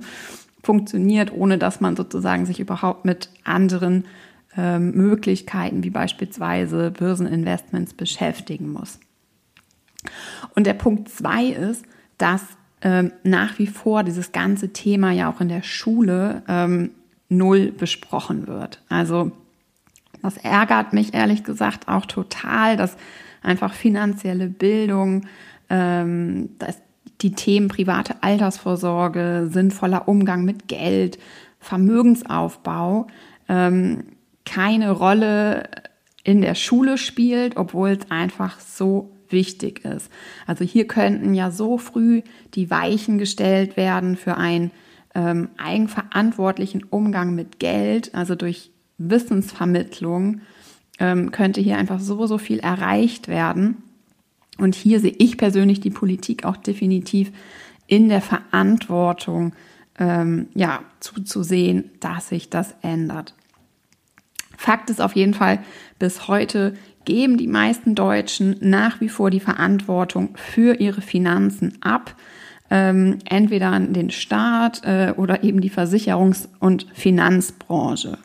funktioniert, 0.61 1.31
ohne 1.33 1.57
dass 1.57 1.81
man 1.81 1.95
sozusagen 1.95 2.45
sich 2.45 2.59
überhaupt 2.59 3.05
mit 3.05 3.29
anderen 3.43 4.05
ähm, 4.57 4.91
Möglichkeiten 4.91 5.83
wie 5.83 5.89
beispielsweise 5.89 6.91
Börseninvestments 6.91 7.93
beschäftigen 7.93 8.71
muss. 8.71 8.99
Und 10.55 10.67
der 10.67 10.73
Punkt 10.73 11.09
zwei 11.09 11.45
ist, 11.45 11.85
dass 12.17 12.41
ähm, 12.81 13.13
nach 13.23 13.57
wie 13.59 13.67
vor 13.67 14.03
dieses 14.03 14.31
ganze 14.31 14.73
Thema 14.73 15.11
ja 15.11 15.31
auch 15.31 15.39
in 15.39 15.47
der 15.47 15.63
Schule 15.63 16.43
ähm, 16.47 16.91
null 17.29 17.71
besprochen 17.71 18.47
wird. 18.47 18.81
Also 18.89 19.31
das 20.23 20.37
ärgert 20.37 20.93
mich 20.93 21.13
ehrlich 21.13 21.43
gesagt 21.43 21.87
auch 21.87 22.05
total, 22.05 22.77
dass 22.77 22.97
einfach 23.43 23.73
finanzielle 23.73 24.47
Bildung, 24.47 25.25
ähm, 25.69 26.49
dass 26.59 26.77
die 27.21 27.33
Themen 27.33 27.67
private 27.67 28.15
Altersvorsorge, 28.21 29.49
sinnvoller 29.51 30.07
Umgang 30.07 30.43
mit 30.43 30.67
Geld, 30.67 31.19
Vermögensaufbau 31.59 33.07
ähm, 33.47 34.03
keine 34.45 34.91
Rolle 34.91 35.69
in 36.23 36.41
der 36.41 36.55
Schule 36.55 36.97
spielt, 36.97 37.57
obwohl 37.57 37.91
es 37.91 38.11
einfach 38.11 38.59
so 38.59 39.11
wichtig 39.29 39.83
ist. 39.85 40.11
Also 40.45 40.63
hier 40.63 40.87
könnten 40.87 41.33
ja 41.33 41.51
so 41.51 41.77
früh 41.77 42.21
die 42.53 42.69
Weichen 42.69 43.17
gestellt 43.17 43.77
werden 43.77 44.15
für 44.15 44.37
einen 44.37 44.71
ähm, 45.15 45.49
eigenverantwortlichen 45.57 46.83
Umgang 46.83 47.35
mit 47.35 47.59
Geld, 47.59 48.13
also 48.13 48.35
durch 48.35 48.72
Wissensvermittlung 49.09 50.41
ähm, 50.99 51.31
könnte 51.31 51.61
hier 51.61 51.77
einfach 51.77 51.99
so, 51.99 52.27
so 52.27 52.37
viel 52.37 52.59
erreicht 52.59 53.27
werden. 53.27 53.77
Und 54.57 54.75
hier 54.75 54.99
sehe 54.99 55.15
ich 55.17 55.37
persönlich 55.37 55.79
die 55.79 55.89
Politik 55.89 56.45
auch 56.45 56.57
definitiv 56.57 57.31
in 57.87 58.09
der 58.09 58.21
Verantwortung, 58.21 59.53
ähm, 59.99 60.47
ja, 60.53 60.81
zuzusehen, 60.99 61.91
dass 61.99 62.29
sich 62.29 62.49
das 62.49 62.75
ändert. 62.81 63.33
Fakt 64.57 64.89
ist 64.89 65.01
auf 65.01 65.15
jeden 65.15 65.33
Fall, 65.33 65.59
bis 65.99 66.27
heute 66.27 66.75
geben 67.05 67.37
die 67.37 67.47
meisten 67.47 67.95
Deutschen 67.95 68.55
nach 68.61 69.01
wie 69.01 69.09
vor 69.09 69.29
die 69.29 69.39
Verantwortung 69.39 70.35
für 70.35 70.79
ihre 70.79 71.01
Finanzen 71.01 71.77
ab. 71.81 72.15
Ähm, 72.69 73.19
entweder 73.25 73.67
an 73.67 73.93
den 73.93 74.09
Staat 74.09 74.81
äh, 74.85 75.13
oder 75.17 75.43
eben 75.43 75.61
die 75.61 75.69
Versicherungs- 75.69 76.47
und 76.59 76.87
Finanzbranche. 76.93 78.17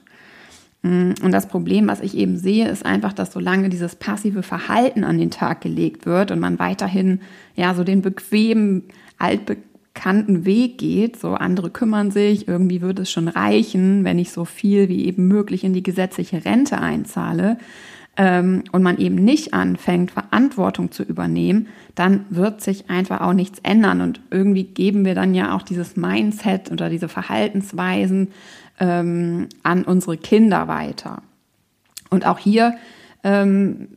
Mm, 0.82 1.12
und 1.22 1.32
das 1.32 1.48
Problem, 1.48 1.88
was 1.88 2.00
ich 2.00 2.16
eben 2.16 2.38
sehe, 2.38 2.68
ist 2.68 2.84
einfach, 2.84 3.12
dass 3.12 3.32
solange 3.32 3.68
dieses 3.68 3.96
passive 3.96 4.42
Verhalten 4.42 5.04
an 5.04 5.18
den 5.18 5.30
Tag 5.30 5.60
gelegt 5.60 6.06
wird 6.06 6.30
und 6.30 6.40
man 6.40 6.58
weiterhin 6.58 7.20
ja 7.56 7.74
so 7.74 7.84
den 7.84 8.02
bequemen, 8.02 8.84
altbekannten 9.18 10.44
Weg 10.44 10.78
geht, 10.78 11.18
so 11.18 11.34
andere 11.34 11.70
kümmern 11.70 12.10
sich, 12.10 12.46
irgendwie 12.46 12.80
würde 12.80 13.02
es 13.02 13.10
schon 13.10 13.28
reichen, 13.28 14.04
wenn 14.04 14.18
ich 14.18 14.30
so 14.30 14.44
viel 14.44 14.88
wie 14.88 15.06
eben 15.06 15.26
möglich 15.26 15.64
in 15.64 15.72
die 15.72 15.82
gesetzliche 15.82 16.44
Rente 16.44 16.78
einzahle, 16.78 17.58
ähm, 18.18 18.64
und 18.72 18.82
man 18.82 18.98
eben 18.98 19.14
nicht 19.14 19.54
anfängt, 19.54 20.10
Verantwortung 20.10 20.90
zu 20.90 21.04
übernehmen, 21.04 21.68
dann 21.94 22.26
wird 22.30 22.60
sich 22.60 22.90
einfach 22.90 23.20
auch 23.20 23.32
nichts 23.32 23.60
ändern. 23.60 24.00
Und 24.00 24.20
irgendwie 24.30 24.64
geben 24.64 25.04
wir 25.04 25.14
dann 25.14 25.34
ja 25.34 25.54
auch 25.54 25.62
dieses 25.62 25.96
Mindset 25.96 26.70
oder 26.72 26.90
diese 26.90 27.08
Verhaltensweisen 27.08 28.28
ähm, 28.80 29.48
an 29.62 29.84
unsere 29.84 30.16
Kinder 30.16 30.68
weiter. 30.68 31.22
Und 32.10 32.26
auch 32.26 32.38
hier 32.38 32.74
ähm, 33.24 33.88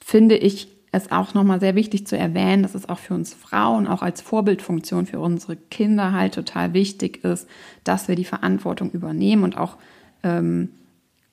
finde 0.00 0.36
ich 0.36 0.68
es 0.92 1.10
auch 1.10 1.32
nochmal 1.32 1.58
sehr 1.58 1.74
wichtig 1.74 2.06
zu 2.06 2.18
erwähnen, 2.18 2.62
dass 2.62 2.74
es 2.74 2.88
auch 2.88 2.98
für 2.98 3.14
uns 3.14 3.32
Frauen, 3.32 3.86
auch 3.86 4.02
als 4.02 4.20
Vorbildfunktion 4.20 5.06
für 5.06 5.20
unsere 5.20 5.56
Kinder 5.56 6.12
halt 6.12 6.34
total 6.34 6.74
wichtig 6.74 7.24
ist, 7.24 7.48
dass 7.82 8.08
wir 8.08 8.14
die 8.14 8.26
Verantwortung 8.26 8.90
übernehmen 8.90 9.42
und 9.42 9.56
auch, 9.56 9.78
ähm, 10.22 10.68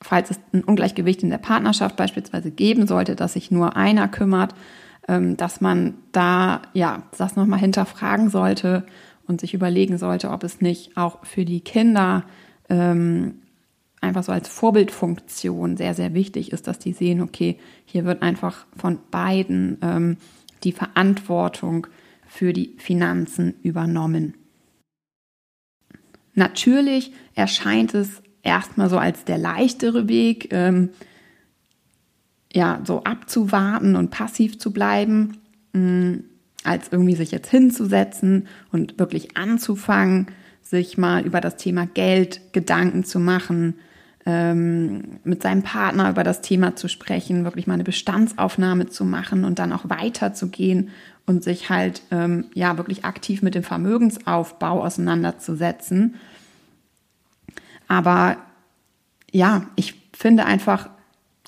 falls 0.00 0.30
es 0.30 0.40
ein 0.54 0.64
Ungleichgewicht 0.64 1.22
in 1.22 1.28
der 1.28 1.38
Partnerschaft 1.38 1.96
beispielsweise 1.96 2.50
geben 2.50 2.86
sollte, 2.86 3.16
dass 3.16 3.34
sich 3.34 3.50
nur 3.50 3.76
einer 3.76 4.08
kümmert, 4.08 4.54
ähm, 5.08 5.36
dass 5.36 5.60
man 5.60 5.94
da 6.12 6.62
ja 6.72 7.02
das 7.18 7.36
nochmal 7.36 7.60
hinterfragen 7.60 8.30
sollte 8.30 8.86
und 9.30 9.40
sich 9.40 9.54
überlegen 9.54 9.96
sollte, 9.96 10.30
ob 10.30 10.44
es 10.44 10.60
nicht 10.60 10.96
auch 10.96 11.24
für 11.24 11.46
die 11.46 11.60
Kinder 11.60 12.24
ähm, 12.68 13.36
einfach 14.00 14.22
so 14.24 14.32
als 14.32 14.48
Vorbildfunktion 14.48 15.76
sehr, 15.76 15.94
sehr 15.94 16.12
wichtig 16.14 16.52
ist, 16.52 16.66
dass 16.66 16.78
die 16.78 16.92
sehen, 16.92 17.22
okay, 17.22 17.58
hier 17.84 18.04
wird 18.04 18.22
einfach 18.22 18.66
von 18.76 18.98
beiden 19.10 19.78
ähm, 19.82 20.16
die 20.64 20.72
Verantwortung 20.72 21.86
für 22.26 22.52
die 22.52 22.74
Finanzen 22.78 23.54
übernommen. 23.62 24.34
Natürlich 26.34 27.12
erscheint 27.34 27.94
es 27.94 28.22
erstmal 28.42 28.88
so 28.88 28.98
als 28.98 29.24
der 29.24 29.38
leichtere 29.38 30.08
Weg, 30.08 30.52
ähm, 30.52 30.90
ja, 32.52 32.80
so 32.84 33.04
abzuwarten 33.04 33.94
und 33.94 34.10
passiv 34.10 34.58
zu 34.58 34.72
bleiben, 34.72 35.38
mm, 35.72 36.16
als 36.64 36.88
irgendwie 36.90 37.14
sich 37.14 37.30
jetzt 37.30 37.50
hinzusetzen 37.50 38.46
und 38.70 38.98
wirklich 38.98 39.36
anzufangen, 39.36 40.26
sich 40.62 40.98
mal 40.98 41.24
über 41.24 41.40
das 41.40 41.56
Thema 41.56 41.86
Geld 41.86 42.52
Gedanken 42.52 43.04
zu 43.04 43.18
machen, 43.18 43.74
ähm, 44.26 45.18
mit 45.24 45.42
seinem 45.42 45.62
Partner 45.62 46.10
über 46.10 46.24
das 46.24 46.42
Thema 46.42 46.76
zu 46.76 46.88
sprechen, 46.88 47.44
wirklich 47.44 47.66
mal 47.66 47.74
eine 47.74 47.84
Bestandsaufnahme 47.84 48.88
zu 48.88 49.04
machen 49.04 49.44
und 49.44 49.58
dann 49.58 49.72
auch 49.72 49.88
weiterzugehen 49.88 50.90
und 51.26 51.42
sich 51.42 51.70
halt 51.70 52.02
ähm, 52.10 52.46
ja 52.54 52.76
wirklich 52.76 53.04
aktiv 53.04 53.42
mit 53.42 53.54
dem 53.54 53.62
Vermögensaufbau 53.62 54.84
auseinanderzusetzen. 54.84 56.16
Aber 57.88 58.36
ja, 59.32 59.66
ich 59.76 59.94
finde 60.12 60.44
einfach, 60.44 60.90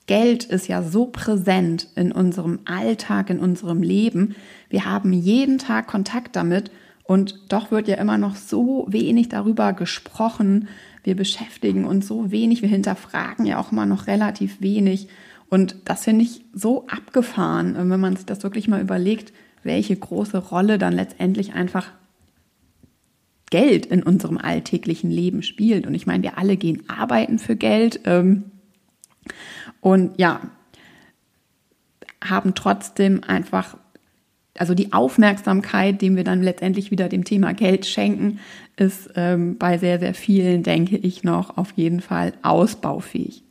Geld 0.06 0.44
ist 0.44 0.68
ja 0.68 0.82
so 0.82 1.06
präsent 1.06 1.88
in 1.94 2.12
unserem 2.12 2.60
Alltag, 2.64 3.30
in 3.30 3.38
unserem 3.38 3.82
Leben. 3.82 4.34
Wir 4.68 4.84
haben 4.84 5.12
jeden 5.12 5.58
Tag 5.58 5.86
Kontakt 5.86 6.34
damit 6.36 6.70
und 7.04 7.52
doch 7.52 7.70
wird 7.70 7.88
ja 7.88 7.96
immer 7.96 8.18
noch 8.18 8.36
so 8.36 8.86
wenig 8.88 9.28
darüber 9.28 9.72
gesprochen. 9.72 10.68
Wir 11.04 11.16
beschäftigen 11.16 11.84
uns 11.84 12.06
so 12.06 12.30
wenig, 12.30 12.62
wir 12.62 12.68
hinterfragen 12.68 13.46
ja 13.46 13.58
auch 13.58 13.72
immer 13.72 13.86
noch 13.86 14.06
relativ 14.06 14.60
wenig. 14.60 15.08
Und 15.48 15.76
das 15.84 16.04
finde 16.04 16.24
ich 16.24 16.44
so 16.52 16.86
abgefahren, 16.86 17.74
wenn 17.76 18.00
man 18.00 18.16
sich 18.16 18.24
das 18.26 18.42
wirklich 18.42 18.68
mal 18.68 18.80
überlegt, 18.80 19.32
welche 19.62 19.94
große 19.94 20.38
Rolle 20.38 20.78
dann 20.78 20.94
letztendlich 20.94 21.52
einfach 21.52 21.90
Geld 23.50 23.84
in 23.84 24.02
unserem 24.02 24.38
alltäglichen 24.38 25.10
Leben 25.10 25.42
spielt. 25.42 25.86
Und 25.86 25.94
ich 25.94 26.06
meine, 26.06 26.22
wir 26.22 26.38
alle 26.38 26.56
gehen 26.56 26.84
arbeiten 26.88 27.38
für 27.38 27.54
Geld. 27.54 28.00
Ähm, 28.04 28.44
und 29.80 30.18
ja, 30.18 30.40
haben 32.22 32.54
trotzdem 32.54 33.22
einfach 33.24 33.76
also 34.58 34.74
die 34.74 34.92
Aufmerksamkeit, 34.92 36.02
die 36.02 36.14
wir 36.14 36.24
dann 36.24 36.42
letztendlich 36.42 36.90
wieder 36.90 37.08
dem 37.08 37.24
Thema 37.24 37.54
Geld 37.54 37.86
schenken, 37.86 38.38
ist 38.76 39.10
ähm, 39.16 39.56
bei 39.56 39.78
sehr, 39.78 39.98
sehr 39.98 40.14
vielen, 40.14 40.62
denke 40.62 40.96
ich, 40.96 41.24
noch 41.24 41.56
auf 41.56 41.72
jeden 41.72 42.00
Fall 42.00 42.34
ausbaufähig. 42.42 43.42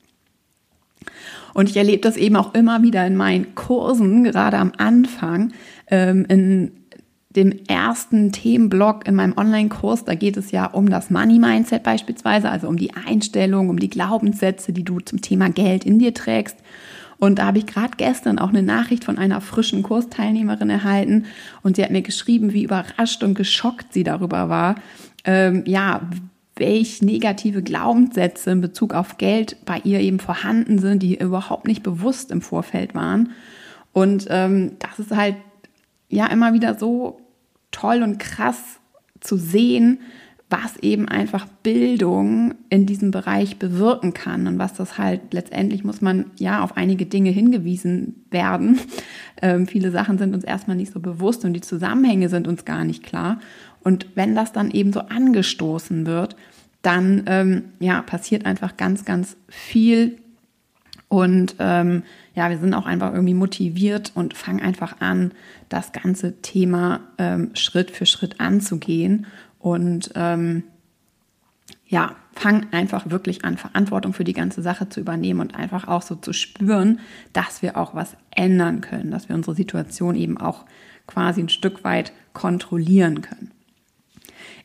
Und 1.53 1.69
ich 1.69 1.77
erlebe 1.77 2.01
das 2.01 2.17
eben 2.17 2.35
auch 2.35 2.53
immer 2.53 2.83
wieder 2.83 3.05
in 3.05 3.15
meinen 3.15 3.55
Kursen, 3.55 4.23
gerade 4.23 4.57
am 4.57 4.71
Anfang, 4.77 5.53
ähm, 5.87 6.25
in 6.29 6.71
dem 7.35 7.53
ersten 7.67 8.31
Themenblock 8.31 9.07
in 9.07 9.15
meinem 9.15 9.37
Online-Kurs, 9.37 10.05
da 10.05 10.15
geht 10.15 10.37
es 10.37 10.51
ja 10.51 10.65
um 10.65 10.89
das 10.89 11.09
Money-Mindset 11.09 11.83
beispielsweise, 11.83 12.49
also 12.49 12.67
um 12.67 12.77
die 12.77 12.93
Einstellung, 12.93 13.69
um 13.69 13.79
die 13.79 13.89
Glaubenssätze, 13.89 14.73
die 14.73 14.83
du 14.83 14.99
zum 14.99 15.21
Thema 15.21 15.49
Geld 15.49 15.85
in 15.85 15.99
dir 15.99 16.13
trägst. 16.13 16.57
Und 17.19 17.37
da 17.37 17.45
habe 17.45 17.59
ich 17.59 17.67
gerade 17.67 17.93
gestern 17.97 18.39
auch 18.39 18.49
eine 18.49 18.63
Nachricht 18.63 19.03
von 19.03 19.17
einer 19.17 19.41
frischen 19.41 19.83
Kursteilnehmerin 19.83 20.71
erhalten 20.71 21.25
und 21.61 21.75
sie 21.75 21.83
hat 21.83 21.91
mir 21.91 22.01
geschrieben, 22.01 22.51
wie 22.51 22.63
überrascht 22.63 23.23
und 23.23 23.35
geschockt 23.35 23.93
sie 23.93 24.03
darüber 24.03 24.49
war, 24.49 24.75
ähm, 25.23 25.63
ja, 25.67 26.01
welch 26.55 27.01
negative 27.01 27.61
Glaubenssätze 27.61 28.51
in 28.51 28.61
Bezug 28.61 28.93
auf 28.93 29.17
Geld 29.17 29.57
bei 29.65 29.79
ihr 29.83 29.99
eben 29.99 30.19
vorhanden 30.19 30.79
sind, 30.79 31.03
die 31.03 31.19
überhaupt 31.19 31.67
nicht 31.67 31.83
bewusst 31.83 32.31
im 32.31 32.41
Vorfeld 32.41 32.95
waren. 32.95 33.29
Und 33.93 34.25
ähm, 34.29 34.73
das 34.79 34.99
ist 34.99 35.15
halt 35.15 35.35
ja 36.09 36.25
immer 36.27 36.53
wieder 36.53 36.77
so 36.77 37.20
toll 37.71 38.03
und 38.03 38.19
krass 38.19 38.79
zu 39.19 39.37
sehen, 39.37 39.99
was 40.51 40.75
eben 40.77 41.07
einfach 41.07 41.47
Bildung 41.63 42.55
in 42.69 42.85
diesem 42.85 43.11
Bereich 43.11 43.57
bewirken 43.57 44.13
kann 44.13 44.47
und 44.47 44.59
was 44.59 44.73
das 44.73 44.97
halt 44.97 45.33
letztendlich 45.33 45.85
muss 45.85 46.01
man 46.01 46.25
ja 46.37 46.61
auf 46.61 46.75
einige 46.75 47.05
Dinge 47.05 47.31
hingewiesen 47.31 48.25
werden. 48.29 48.79
Ähm, 49.43 49.65
viele 49.65 49.89
Sachen 49.89 50.19
sind 50.19 50.35
uns 50.35 50.43
erstmal 50.43 50.77
nicht 50.77 50.93
so 50.93 50.99
bewusst 50.99 51.45
und 51.45 51.53
die 51.53 51.61
Zusammenhänge 51.61 52.29
sind 52.29 52.47
uns 52.47 52.63
gar 52.63 52.83
nicht 52.83 53.01
klar. 53.01 53.39
Und 53.83 54.05
wenn 54.13 54.35
das 54.35 54.51
dann 54.51 54.69
eben 54.69 54.93
so 54.93 54.99
angestoßen 54.99 56.05
wird, 56.05 56.35
dann 56.83 57.23
ähm, 57.25 57.63
ja 57.79 58.03
passiert 58.03 58.45
einfach 58.45 58.77
ganz, 58.77 59.03
ganz 59.03 59.35
viel 59.47 60.19
und 61.07 61.55
ähm, 61.57 62.03
ja, 62.33 62.49
wir 62.49 62.57
sind 62.57 62.73
auch 62.73 62.85
einfach 62.85 63.13
irgendwie 63.13 63.33
motiviert 63.33 64.11
und 64.15 64.35
fangen 64.35 64.61
einfach 64.61 65.01
an, 65.01 65.33
das 65.69 65.91
ganze 65.91 66.41
Thema 66.41 67.01
ähm, 67.17 67.51
Schritt 67.55 67.91
für 67.91 68.05
Schritt 68.05 68.39
anzugehen. 68.39 69.25
Und 69.59 70.11
ähm, 70.15 70.63
ja, 71.87 72.15
fangen 72.33 72.67
einfach 72.71 73.09
wirklich 73.09 73.43
an, 73.43 73.57
Verantwortung 73.57 74.13
für 74.13 74.23
die 74.23 74.33
ganze 74.33 74.61
Sache 74.61 74.87
zu 74.87 75.01
übernehmen 75.01 75.41
und 75.41 75.55
einfach 75.55 75.87
auch 75.87 76.01
so 76.01 76.15
zu 76.15 76.31
spüren, 76.31 76.99
dass 77.33 77.61
wir 77.61 77.75
auch 77.75 77.93
was 77.93 78.15
ändern 78.31 78.79
können, 78.79 79.11
dass 79.11 79.27
wir 79.27 79.35
unsere 79.35 79.55
Situation 79.55 80.15
eben 80.15 80.37
auch 80.37 80.65
quasi 81.07 81.41
ein 81.41 81.49
Stück 81.49 81.83
weit 81.83 82.13
kontrollieren 82.31 83.21
können. 83.21 83.51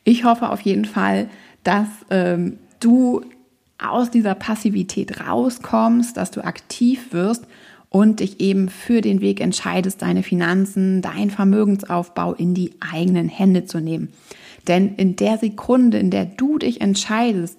Ich 0.05 0.23
hoffe 0.23 0.49
auf 0.49 0.61
jeden 0.61 0.85
Fall, 0.85 1.27
dass 1.63 1.89
ähm, 2.09 2.59
du 2.79 3.25
aus 3.77 4.09
dieser 4.09 4.33
Passivität 4.33 5.19
rauskommst, 5.27 6.15
dass 6.15 6.31
du 6.31 6.43
aktiv 6.43 7.11
wirst 7.11 7.45
und 7.89 8.19
dich 8.19 8.39
eben 8.39 8.69
für 8.69 9.01
den 9.01 9.21
Weg 9.21 9.39
entscheidest, 9.39 10.01
deine 10.01 10.23
Finanzen, 10.23 11.01
deinen 11.01 11.29
Vermögensaufbau 11.29 12.33
in 12.33 12.53
die 12.53 12.71
eigenen 12.79 13.29
Hände 13.29 13.65
zu 13.65 13.79
nehmen. 13.79 14.09
Denn 14.67 14.95
in 14.95 15.15
der 15.15 15.37
Sekunde, 15.37 15.97
in 15.97 16.11
der 16.11 16.25
du 16.25 16.57
dich 16.57 16.81
entscheidest, 16.81 17.57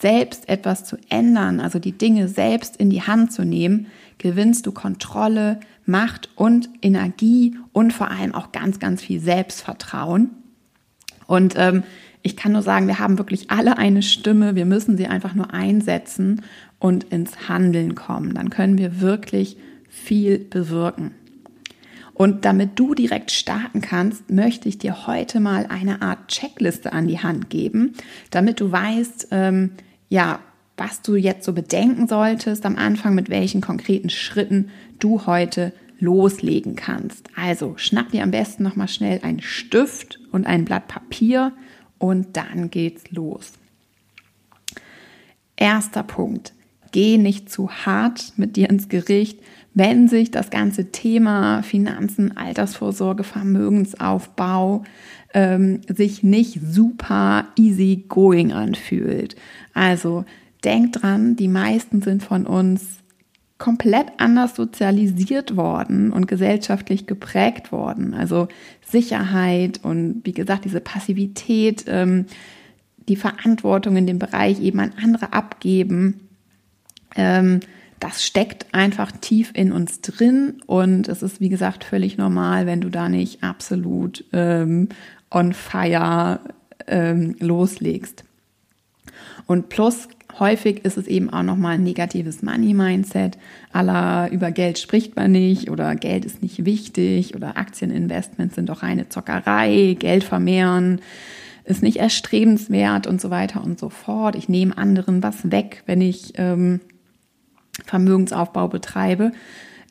selbst 0.00 0.48
etwas 0.48 0.84
zu 0.84 0.96
ändern, 1.08 1.60
also 1.60 1.78
die 1.78 1.92
Dinge 1.92 2.28
selbst 2.28 2.76
in 2.76 2.90
die 2.90 3.02
Hand 3.02 3.32
zu 3.32 3.44
nehmen, 3.44 3.86
gewinnst 4.18 4.66
du 4.66 4.72
Kontrolle, 4.72 5.60
Macht 5.86 6.28
und 6.34 6.68
Energie 6.82 7.56
und 7.72 7.92
vor 7.92 8.10
allem 8.10 8.34
auch 8.34 8.52
ganz, 8.52 8.78
ganz 8.78 9.02
viel 9.02 9.20
Selbstvertrauen. 9.20 10.30
Und 11.26 11.54
ähm, 11.56 11.82
ich 12.22 12.36
kann 12.36 12.52
nur 12.52 12.62
sagen, 12.62 12.88
wir 12.88 12.98
haben 12.98 13.18
wirklich 13.18 13.50
alle 13.50 13.78
eine 13.78 14.02
Stimme. 14.02 14.54
Wir 14.54 14.66
müssen 14.66 14.96
sie 14.96 15.06
einfach 15.06 15.34
nur 15.34 15.54
einsetzen 15.54 16.42
und 16.78 17.04
ins 17.04 17.48
Handeln 17.48 17.94
kommen. 17.94 18.34
Dann 18.34 18.50
können 18.50 18.76
wir 18.76 19.00
wirklich 19.00 19.56
viel 19.98 20.38
bewirken. 20.38 21.14
Und 22.14 22.44
damit 22.44 22.78
du 22.78 22.94
direkt 22.94 23.30
starten 23.30 23.80
kannst, 23.80 24.28
möchte 24.28 24.68
ich 24.68 24.78
dir 24.78 25.06
heute 25.06 25.38
mal 25.38 25.66
eine 25.66 26.02
Art 26.02 26.28
Checkliste 26.28 26.92
an 26.92 27.06
die 27.06 27.20
Hand 27.20 27.48
geben, 27.48 27.94
damit 28.30 28.58
du 28.60 28.72
weißt, 28.72 29.28
ähm, 29.30 29.70
ja, 30.08 30.40
was 30.76 31.02
du 31.02 31.14
jetzt 31.14 31.44
so 31.44 31.52
bedenken 31.52 32.08
solltest 32.08 32.66
am 32.66 32.76
Anfang, 32.76 33.14
mit 33.14 33.30
welchen 33.30 33.60
konkreten 33.60 34.10
Schritten 34.10 34.70
du 34.98 35.26
heute 35.26 35.72
loslegen 36.00 36.76
kannst. 36.76 37.28
Also 37.36 37.74
schnapp 37.76 38.10
dir 38.10 38.22
am 38.22 38.30
besten 38.30 38.62
noch 38.62 38.76
mal 38.76 38.88
schnell 38.88 39.20
einen 39.22 39.40
Stift 39.40 40.20
und 40.32 40.46
ein 40.46 40.64
Blatt 40.64 40.88
Papier 40.88 41.52
und 41.98 42.36
dann 42.36 42.70
geht's 42.70 43.10
los. 43.10 43.52
Erster 45.56 46.04
Punkt. 46.04 46.52
Geh 46.92 47.18
nicht 47.18 47.50
zu 47.50 47.70
hart 47.70 48.32
mit 48.36 48.56
dir 48.56 48.70
ins 48.70 48.88
Gericht, 48.88 49.40
wenn 49.74 50.08
sich 50.08 50.30
das 50.30 50.50
ganze 50.50 50.90
Thema 50.90 51.62
Finanzen, 51.62 52.36
Altersvorsorge, 52.36 53.24
Vermögensaufbau 53.24 54.84
ähm, 55.34 55.80
sich 55.88 56.22
nicht 56.22 56.60
super 56.62 57.46
easy 57.56 58.04
going 58.08 58.52
anfühlt. 58.52 59.36
Also 59.74 60.24
denk 60.64 60.94
dran, 60.94 61.36
die 61.36 61.48
meisten 61.48 62.02
sind 62.02 62.22
von 62.22 62.46
uns 62.46 62.98
komplett 63.58 64.06
anders 64.18 64.54
sozialisiert 64.54 65.56
worden 65.56 66.12
und 66.12 66.28
gesellschaftlich 66.28 67.06
geprägt 67.06 67.72
worden. 67.72 68.14
Also 68.14 68.48
Sicherheit 68.88 69.80
und 69.82 70.22
wie 70.24 70.32
gesagt, 70.32 70.64
diese 70.64 70.80
Passivität, 70.80 71.84
ähm, 71.88 72.26
die 73.08 73.16
Verantwortung 73.16 73.96
in 73.96 74.06
dem 74.06 74.18
Bereich 74.18 74.60
eben 74.60 74.78
an 74.80 74.92
andere 75.02 75.32
abgeben, 75.32 76.20
ähm, 77.16 77.60
das 78.00 78.24
steckt 78.24 78.66
einfach 78.72 79.12
tief 79.12 79.50
in 79.54 79.72
uns 79.72 80.00
drin 80.00 80.62
und 80.66 81.08
es 81.08 81.22
ist, 81.22 81.40
wie 81.40 81.48
gesagt, 81.48 81.84
völlig 81.84 82.16
normal, 82.16 82.66
wenn 82.66 82.80
du 82.80 82.90
da 82.90 83.08
nicht 83.08 83.42
absolut 83.42 84.24
ähm, 84.32 84.88
on 85.30 85.52
fire 85.52 86.40
ähm, 86.86 87.36
loslegst. 87.40 88.24
Und 89.46 89.68
plus 89.68 90.08
häufig 90.38 90.84
ist 90.84 90.96
es 90.96 91.06
eben 91.06 91.30
auch 91.30 91.42
nochmal 91.42 91.74
ein 91.74 91.82
negatives 91.82 92.42
Money-Mindset. 92.42 93.38
Aller 93.72 94.30
über 94.30 94.50
Geld 94.52 94.78
spricht 94.78 95.16
man 95.16 95.32
nicht 95.32 95.70
oder 95.70 95.96
Geld 95.96 96.24
ist 96.24 96.42
nicht 96.42 96.64
wichtig 96.64 97.34
oder 97.34 97.56
Aktieninvestments 97.56 98.54
sind 98.54 98.68
doch 98.68 98.82
reine 98.82 99.08
Zockerei, 99.08 99.96
Geld 99.98 100.24
vermehren 100.24 101.00
ist 101.68 101.82
nicht 101.82 101.98
erstrebenswert 101.98 103.06
und 103.06 103.20
so 103.20 103.28
weiter 103.28 103.62
und 103.62 103.78
so 103.78 103.90
fort. 103.90 104.36
Ich 104.36 104.48
nehme 104.48 104.76
anderen 104.78 105.22
was 105.22 105.52
weg, 105.52 105.82
wenn 105.84 106.00
ich 106.00 106.32
ähm, 106.36 106.80
Vermögensaufbau 107.84 108.68
betreibe 108.68 109.32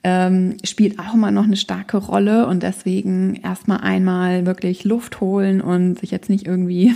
ähm, 0.04 0.56
spielt 0.63 1.00
auch 1.00 1.13
immer 1.13 1.32
noch 1.32 1.43
eine 1.43 1.58
starke 1.58 1.97
Rolle. 1.97 2.47
Und 2.47 2.63
deswegen 2.63 3.36
erstmal 3.36 3.82
einmal 3.82 4.45
wirklich 4.45 4.84
Luft 4.84 5.21
holen 5.21 5.62
und 5.62 6.00
sich 6.00 6.12
jetzt 6.12 6.30
nicht 6.30 6.47
irgendwie 6.47 6.95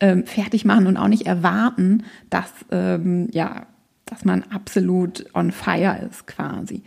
ähm, 0.00 0.24
fertig 0.24 0.64
machen 0.64 0.86
und 0.86 0.96
auch 0.96 1.08
nicht 1.08 1.26
erwarten, 1.26 2.04
dass 2.30 2.50
ähm, 2.70 3.28
ja 3.32 3.66
dass 4.08 4.24
man 4.24 4.44
absolut 4.44 5.26
on 5.34 5.52
fire 5.52 5.98
ist 6.08 6.26
quasi. 6.26 6.82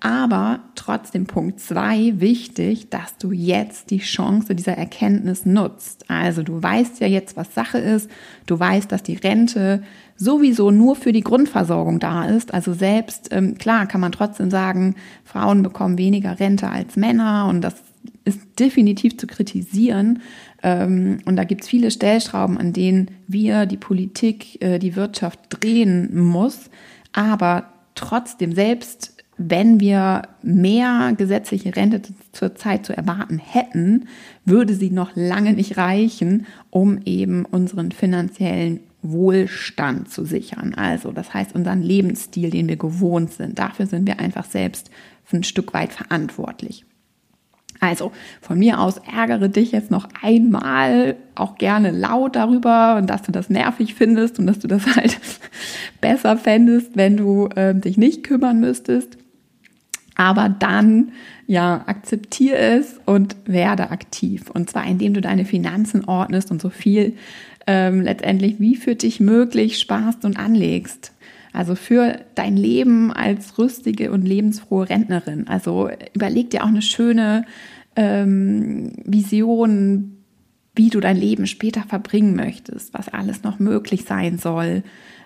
Aber 0.00 0.60
trotzdem 0.74 1.26
Punkt 1.26 1.58
zwei 1.58 2.12
wichtig, 2.20 2.90
dass 2.90 3.16
du 3.16 3.32
jetzt 3.32 3.90
die 3.90 3.98
Chance 3.98 4.54
dieser 4.54 4.76
Erkenntnis 4.76 5.46
nutzt. 5.46 6.04
Also 6.08 6.42
du 6.42 6.62
weißt 6.62 7.00
ja 7.00 7.06
jetzt, 7.06 7.36
was 7.36 7.54
Sache 7.54 7.78
ist. 7.78 8.10
Du 8.44 8.58
weißt, 8.58 8.92
dass 8.92 9.02
die 9.02 9.14
Rente 9.14 9.82
sowieso 10.16 10.70
nur 10.70 10.96
für 10.96 11.12
die 11.12 11.22
Grundversorgung 11.22 11.98
da 11.98 12.26
ist. 12.26 12.52
Also 12.52 12.74
selbst, 12.74 13.28
ähm, 13.32 13.56
klar 13.56 13.86
kann 13.86 14.00
man 14.00 14.12
trotzdem 14.12 14.50
sagen, 14.50 14.96
Frauen 15.24 15.62
bekommen 15.62 15.98
weniger 15.98 16.38
Rente 16.38 16.68
als 16.68 16.96
Männer 16.96 17.46
und 17.48 17.62
das 17.62 17.74
ist 18.24 18.40
definitiv 18.58 19.16
zu 19.16 19.26
kritisieren. 19.26 20.20
Ähm, 20.66 21.18
und 21.24 21.36
da 21.36 21.44
gibt 21.44 21.62
es 21.62 21.68
viele 21.68 21.92
Stellschrauben, 21.92 22.58
an 22.58 22.72
denen 22.72 23.12
wir, 23.28 23.66
die 23.66 23.76
Politik, 23.76 24.60
äh, 24.60 24.80
die 24.80 24.96
Wirtschaft 24.96 25.38
drehen 25.48 26.18
muss. 26.18 26.70
Aber 27.12 27.72
trotzdem, 27.94 28.52
selbst 28.52 29.14
wenn 29.38 29.78
wir 29.78 30.22
mehr 30.42 31.14
gesetzliche 31.16 31.76
Rente 31.76 32.02
zurzeit 32.32 32.84
zu 32.84 32.96
erwarten 32.96 33.38
hätten, 33.38 34.08
würde 34.44 34.74
sie 34.74 34.90
noch 34.90 35.10
lange 35.14 35.52
nicht 35.52 35.76
reichen, 35.76 36.46
um 36.70 36.98
eben 37.04 37.44
unseren 37.44 37.92
finanziellen 37.92 38.80
Wohlstand 39.02 40.10
zu 40.10 40.24
sichern. 40.24 40.74
Also 40.74 41.12
das 41.12 41.32
heißt 41.32 41.54
unseren 41.54 41.82
Lebensstil, 41.82 42.50
den 42.50 42.68
wir 42.68 42.76
gewohnt 42.76 43.32
sind. 43.32 43.58
Dafür 43.58 43.86
sind 43.86 44.08
wir 44.08 44.18
einfach 44.18 44.46
selbst 44.46 44.90
ein 45.32 45.44
Stück 45.44 45.74
weit 45.74 45.92
verantwortlich. 45.92 46.84
Also 47.80 48.12
von 48.40 48.58
mir 48.58 48.80
aus 48.80 48.98
ärgere 48.98 49.48
dich 49.48 49.72
jetzt 49.72 49.90
noch 49.90 50.08
einmal 50.22 51.16
auch 51.34 51.56
gerne 51.56 51.90
laut 51.90 52.36
darüber 52.36 52.96
und 52.96 53.08
dass 53.08 53.22
du 53.22 53.32
das 53.32 53.50
nervig 53.50 53.94
findest 53.94 54.38
und 54.38 54.46
dass 54.46 54.58
du 54.58 54.68
das 54.68 54.86
halt 54.96 55.18
besser 56.00 56.36
fändest, 56.36 56.96
wenn 56.96 57.16
du 57.16 57.48
äh, 57.54 57.74
dich 57.74 57.96
nicht 57.96 58.24
kümmern 58.24 58.60
müsstest. 58.60 59.18
Aber 60.14 60.48
dann, 60.48 61.12
ja, 61.46 61.84
akzeptiere 61.86 62.56
es 62.56 62.98
und 63.04 63.36
werde 63.44 63.90
aktiv. 63.90 64.50
Und 64.50 64.70
zwar 64.70 64.86
indem 64.86 65.12
du 65.12 65.20
deine 65.20 65.44
Finanzen 65.44 66.06
ordnest 66.06 66.50
und 66.50 66.62
so 66.62 66.70
viel 66.70 67.14
ähm, 67.66 68.00
letztendlich 68.00 68.58
wie 68.58 68.76
für 68.76 68.94
dich 68.94 69.20
möglich 69.20 69.78
sparst 69.78 70.24
und 70.24 70.38
anlegst. 70.38 71.12
Also 71.56 71.74
für 71.74 72.20
dein 72.34 72.56
Leben 72.56 73.12
als 73.12 73.58
rüstige 73.58 74.12
und 74.12 74.26
lebensfrohe 74.26 74.90
Rentnerin. 74.90 75.48
Also 75.48 75.88
überleg 76.14 76.50
dir 76.50 76.62
auch 76.62 76.68
eine 76.68 76.82
schöne 76.82 77.46
ähm, 77.96 78.92
Vision, 79.04 80.18
wie 80.74 80.90
du 80.90 81.00
dein 81.00 81.16
Leben 81.16 81.46
später 81.46 81.82
verbringen 81.82 82.36
möchtest, 82.36 82.92
was 82.92 83.08
alles 83.08 83.42
noch 83.42 83.58
möglich 83.58 84.04
sein 84.04 84.36
soll. 84.36 84.82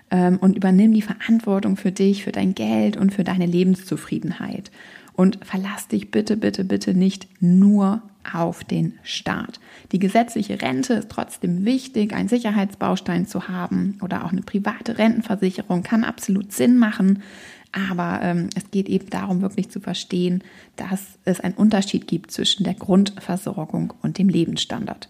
Ähm, 0.09 0.37
und 0.37 0.55
übernimm 0.55 0.93
die 0.93 1.01
Verantwortung 1.01 1.75
für 1.75 1.91
dich, 1.91 2.23
für 2.23 2.31
dein 2.31 2.55
Geld 2.55 2.95
und 2.95 3.13
für 3.13 3.25
deine 3.25 3.45
Lebenszufriedenheit. 3.45 4.71
Und 5.11 5.39
verlass 5.43 5.89
dich 5.89 6.11
bitte, 6.11 6.37
bitte, 6.37 6.63
bitte 6.63 6.93
nicht 6.93 7.27
nur 7.41 8.03
auf 8.31 8.63
den 8.63 8.99
Staat. 9.03 9.59
Die 9.91 9.99
gesetzliche 9.99 10.61
Rente 10.61 10.93
ist 10.95 11.09
trotzdem 11.09 11.65
wichtig, 11.65 12.13
einen 12.13 12.29
Sicherheitsbaustein 12.29 13.27
zu 13.27 13.47
haben 13.47 13.97
oder 14.01 14.25
auch 14.25 14.31
eine 14.31 14.41
private 14.41 14.97
Rentenversicherung 14.97 15.83
kann 15.83 16.03
absolut 16.03 16.51
Sinn 16.51 16.77
machen. 16.77 17.23
Aber 17.71 18.19
ähm, 18.21 18.49
es 18.55 18.69
geht 18.69 18.89
eben 18.89 19.09
darum, 19.09 19.41
wirklich 19.41 19.69
zu 19.69 19.79
verstehen, 19.79 20.43
dass 20.75 21.01
es 21.23 21.39
einen 21.39 21.55
Unterschied 21.55 22.07
gibt 22.07 22.31
zwischen 22.31 22.63
der 22.63 22.73
Grundversorgung 22.73 23.93
und 24.01 24.17
dem 24.17 24.27
Lebensstandard. 24.27 25.09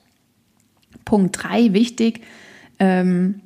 Punkt 1.06 1.42
drei 1.42 1.74
wichtig, 1.74 2.22
ähm, 2.80 3.42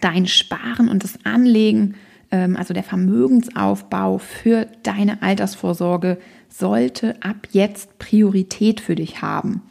dein 0.00 0.26
Sparen 0.26 0.88
und 0.88 1.02
das 1.02 1.24
Anlegen, 1.24 1.94
ähm, 2.30 2.56
also 2.56 2.74
der 2.74 2.82
Vermögensaufbau 2.82 4.18
für 4.18 4.66
deine 4.82 5.22
Altersvorsorge 5.22 6.18
sollte 6.56 7.20
ab 7.22 7.48
jetzt 7.50 7.98
Priorität 7.98 8.80
für 8.80 8.94
dich 8.94 9.22
haben. 9.22 9.62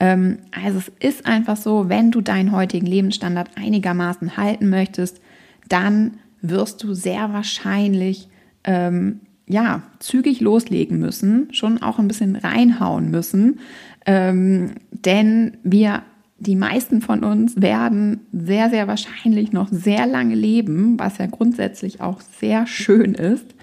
Ähm, 0.00 0.38
also 0.50 0.78
es 0.78 0.92
ist 0.98 1.26
einfach 1.26 1.56
so, 1.56 1.88
wenn 1.88 2.10
du 2.10 2.20
deinen 2.20 2.52
heutigen 2.52 2.86
Lebensstandard 2.86 3.50
einigermaßen 3.56 4.36
halten 4.36 4.68
möchtest, 4.68 5.20
dann 5.68 6.18
wirst 6.42 6.82
du 6.82 6.94
sehr 6.94 7.32
wahrscheinlich 7.32 8.28
ähm, 8.64 9.20
ja 9.46 9.82
zügig 10.00 10.40
loslegen 10.40 10.98
müssen, 10.98 11.52
schon 11.52 11.80
auch 11.80 11.98
ein 11.98 12.08
bisschen 12.08 12.34
reinhauen 12.34 13.10
müssen, 13.10 13.60
ähm, 14.04 14.72
denn 14.90 15.58
wir 15.62 16.02
die 16.38 16.56
meisten 16.56 17.00
von 17.00 17.24
uns 17.24 17.62
werden 17.62 18.20
sehr, 18.32 18.68
sehr 18.68 18.88
wahrscheinlich 18.88 19.52
noch 19.52 19.68
sehr 19.70 20.06
lange 20.06 20.34
leben, 20.34 20.98
was 20.98 21.18
ja 21.18 21.26
grundsätzlich 21.26 22.00
auch 22.02 22.20
sehr 22.20 22.66
schön 22.66 23.14
ist. 23.14 23.54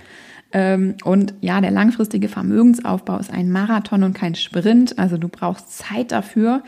Ähm, 0.54 0.96
und 1.04 1.34
ja, 1.42 1.60
der 1.60 1.72
langfristige 1.72 2.30
Vermögensaufbau 2.30 3.18
ist 3.18 3.32
ein 3.32 3.52
Marathon 3.52 4.04
und 4.04 4.14
kein 4.14 4.36
Sprint. 4.36 5.00
Also 5.00 5.18
du 5.18 5.28
brauchst 5.28 5.76
Zeit 5.76 6.12
dafür. 6.12 6.64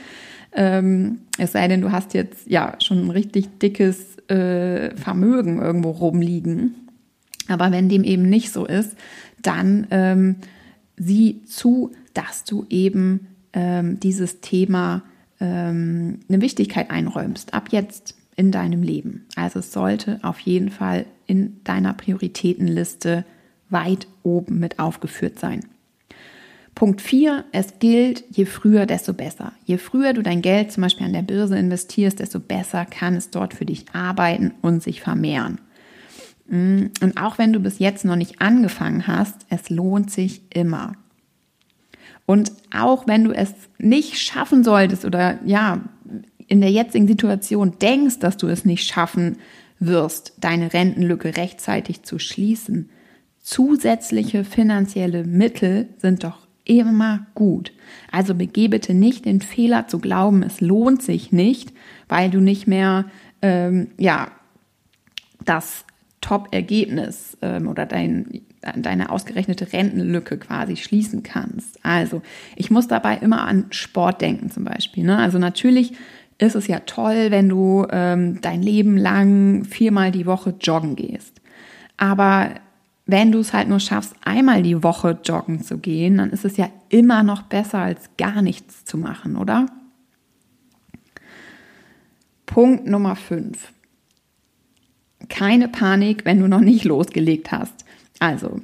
Ähm, 0.54 1.20
es 1.38 1.52
sei 1.52 1.68
denn, 1.68 1.82
du 1.82 1.92
hast 1.92 2.14
jetzt 2.14 2.48
ja 2.50 2.76
schon 2.80 3.06
ein 3.06 3.12
richtig 3.12 3.60
dickes 3.60 4.18
äh, 4.28 4.96
Vermögen 4.96 5.62
irgendwo 5.62 5.92
rumliegen. 5.92 6.76
Aber 7.48 7.72
wenn 7.72 7.90
dem 7.90 8.04
eben 8.04 8.24
nicht 8.24 8.52
so 8.52 8.66
ist, 8.66 8.96
dann 9.44 9.86
ähm, 9.92 10.38
sieh 10.98 11.44
zu, 11.44 11.92
dass 12.16 12.44
du 12.44 12.66
eben 12.70 13.28
ähm, 13.54 14.00
dieses 14.00 14.42
Thema 14.42 15.04
ähm, 15.40 16.22
eine 16.28 16.42
Wichtigkeit 16.42 16.90
einräumst, 16.90 17.54
ab 17.54 17.68
jetzt 17.70 18.16
in 18.36 18.52
deinem 18.52 18.82
Leben. 18.82 19.26
Also 19.36 19.60
es 19.60 19.72
sollte 19.72 20.20
auf 20.24 20.40
jeden 20.40 20.70
Fall 20.70 21.06
in 21.28 21.64
deiner 21.64 21.94
Prioritätenliste 21.94 23.26
weit 23.76 24.08
oben 24.24 24.60
mit 24.60 24.80
aufgeführt 24.80 25.38
sein. 25.38 25.66
Punkt 26.74 27.02
4, 27.02 27.46
es 27.52 27.80
gilt, 27.80 28.24
je 28.32 28.46
früher, 28.46 28.86
desto 28.86 29.14
besser. 29.14 29.52
Je 29.66 29.78
früher 29.78 30.14
du 30.14 30.22
dein 30.22 30.42
Geld 30.42 30.72
zum 30.72 30.82
Beispiel 30.82 31.06
an 31.06 31.14
der 31.14 31.22
Börse 31.22 31.58
investierst, 31.58 32.20
desto 32.20 32.40
besser 32.40 32.86
kann 32.86 33.16
es 33.16 33.30
dort 33.30 33.54
für 33.54 33.66
dich 33.66 33.86
arbeiten 33.94 34.54
und 34.62 34.82
sich 34.82 35.02
vermehren. 35.02 35.62
Mm, 36.48 36.88
und 37.02 37.18
auch 37.22 37.38
wenn 37.38 37.54
du 37.54 37.60
bis 37.60 37.80
jetzt 37.80 38.04
noch 38.04 38.18
nicht 38.18 38.42
angefangen 38.42 39.08
hast, 39.08 39.46
es 39.50 39.70
lohnt 39.70 40.12
sich 40.12 40.42
immer. 40.54 40.94
Und 42.26 42.52
auch 42.76 43.08
wenn 43.08 43.24
du 43.24 43.32
es 43.32 43.54
nicht 43.78 44.18
schaffen 44.20 44.64
solltest 44.64 45.06
oder 45.06 45.40
ja, 45.46 45.82
in 46.48 46.62
der 46.62 46.72
jetzigen 46.72 47.08
Situation 47.08 47.78
denkst, 47.80 48.20
dass 48.20 48.38
du 48.38 48.48
es 48.48 48.66
nicht 48.66 48.86
schaffen 48.88 49.38
wirst, 49.80 50.34
deine 50.40 50.74
Rentenlücke 50.74 51.38
rechtzeitig 51.38 52.04
zu 52.04 52.20
schließen, 52.20 52.90
zusätzliche 53.46 54.44
finanzielle 54.44 55.24
Mittel 55.24 55.90
sind 56.00 56.24
doch 56.24 56.48
immer 56.64 57.28
gut. 57.36 57.72
Also 58.12 58.34
begeh 58.34 58.68
bitte 58.68 58.96
nicht 58.96 59.26
den 59.26 59.40
Fehler 59.40 59.88
zu 59.88 60.00
glauben, 60.00 60.42
es 60.42 60.62
lohnt 60.62 61.04
sich 61.04 61.32
nicht, 61.32 61.72
weil 62.10 62.32
du 62.32 62.42
nicht 62.42 62.66
mehr 62.66 63.06
ähm, 63.44 63.90
ja 63.98 64.32
das 65.46 65.86
Top-Ergebnis 66.22 67.38
ähm, 67.44 67.68
oder 67.68 67.86
dein, 67.86 68.42
deine 68.76 69.12
ausgerechnete 69.12 69.72
Rentenlücke 69.74 70.40
quasi 70.40 70.76
schließen 70.76 71.22
kannst. 71.22 71.78
Also 71.86 72.24
ich 72.56 72.72
muss 72.72 72.88
dabei 72.88 73.18
immer 73.18 73.48
an 73.48 73.68
Sport 73.70 74.22
denken 74.22 74.50
zum 74.50 74.64
Beispiel. 74.64 75.04
Ne? 75.04 75.20
Also 75.20 75.38
natürlich 75.38 75.94
ist 76.40 76.56
es 76.56 76.66
ja 76.66 76.80
toll, 76.80 77.28
wenn 77.30 77.48
du 77.48 77.86
ähm, 77.92 78.42
dein 78.42 78.64
Leben 78.64 78.98
lang 78.98 79.66
viermal 79.66 80.10
die 80.10 80.26
Woche 80.26 80.56
joggen 80.60 80.96
gehst. 80.96 81.40
Aber 81.96 82.50
wenn 83.06 83.32
du 83.32 83.40
es 83.40 83.54
halt 83.54 83.68
nur 83.68 83.80
schaffst, 83.80 84.16
einmal 84.24 84.64
die 84.64 84.84
Woche 84.84 85.20
joggen 85.24 85.62
zu 85.62 85.78
gehen, 85.78 86.18
dann 86.18 86.32
ist 86.32 86.46
es 86.46 86.58
ja 86.58 86.70
immer 86.90 87.24
noch 87.24 87.44
besser, 87.44 87.80
als 87.80 88.10
gar 88.18 88.42
nichts 88.42 88.86
zu 88.86 88.98
machen, 88.98 89.36
oder? 89.36 89.68
Punkt 92.46 92.88
Nummer 92.88 93.16
5 93.16 93.74
keine 95.30 95.68
Panik, 95.68 96.26
wenn 96.26 96.40
du 96.40 96.48
noch 96.48 96.62
nicht 96.62 96.84
losgelegt 96.86 97.52
hast. 97.52 97.86
Also, 98.20 98.62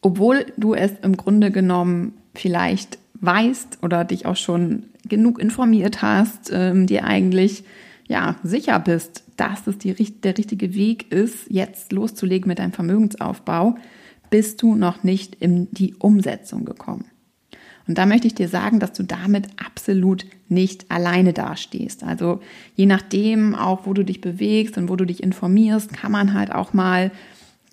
obwohl 0.00 0.46
du 0.56 0.74
es 0.74 0.92
im 1.02 1.16
Grunde 1.16 1.50
genommen 1.50 2.14
vielleicht 2.34 2.98
weißt 3.20 3.78
oder 3.82 4.04
dich 4.04 4.26
auch 4.26 4.36
schon 4.36 4.84
genug 5.08 5.38
informiert 5.38 6.02
hast, 6.02 6.50
ähm, 6.52 6.86
dir 6.86 7.04
eigentlich 7.04 7.64
ja 8.08 8.36
sicher 8.42 8.78
bist, 8.80 9.21
dass 9.36 9.66
es 9.66 9.78
die, 9.78 9.94
der 9.94 10.38
richtige 10.38 10.74
Weg 10.74 11.12
ist, 11.12 11.46
jetzt 11.48 11.92
loszulegen 11.92 12.48
mit 12.48 12.58
deinem 12.58 12.72
Vermögensaufbau, 12.72 13.76
bist 14.30 14.62
du 14.62 14.74
noch 14.74 15.02
nicht 15.02 15.34
in 15.36 15.68
die 15.72 15.94
Umsetzung 15.94 16.64
gekommen. 16.64 17.04
Und 17.86 17.98
da 17.98 18.06
möchte 18.06 18.26
ich 18.26 18.34
dir 18.34 18.48
sagen, 18.48 18.78
dass 18.78 18.92
du 18.92 19.02
damit 19.02 19.48
absolut 19.56 20.24
nicht 20.48 20.90
alleine 20.90 21.32
dastehst. 21.32 22.04
Also 22.04 22.40
je 22.76 22.86
nachdem 22.86 23.54
auch, 23.54 23.86
wo 23.86 23.92
du 23.92 24.04
dich 24.04 24.20
bewegst 24.20 24.78
und 24.78 24.88
wo 24.88 24.96
du 24.96 25.04
dich 25.04 25.22
informierst, 25.22 25.92
kann 25.92 26.12
man 26.12 26.34
halt 26.34 26.52
auch 26.52 26.72
mal 26.72 27.10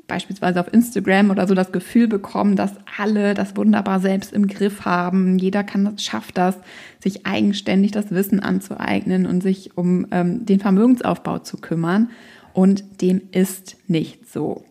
beispielsweise 0.09 0.59
auf 0.59 0.73
Instagram 0.73 1.29
oder 1.29 1.47
so 1.47 1.55
das 1.55 1.71
Gefühl 1.71 2.09
bekommen, 2.09 2.57
dass 2.57 2.73
alle 2.97 3.33
das 3.33 3.55
wunderbar 3.55 4.01
selbst 4.01 4.33
im 4.33 4.47
Griff 4.47 4.83
haben. 4.83 5.39
Jeder 5.39 5.63
kann 5.63 5.85
das, 5.85 6.03
schafft 6.03 6.37
das, 6.37 6.57
sich 7.01 7.25
eigenständig 7.25 7.91
das 7.91 8.11
Wissen 8.11 8.41
anzueignen 8.41 9.25
und 9.25 9.41
sich 9.41 9.77
um 9.77 10.05
ähm, 10.11 10.45
den 10.45 10.59
Vermögensaufbau 10.59 11.39
zu 11.39 11.57
kümmern. 11.57 12.09
Und 12.51 13.01
dem 13.01 13.21
ist 13.31 13.77
nicht 13.87 14.29
so. 14.29 14.65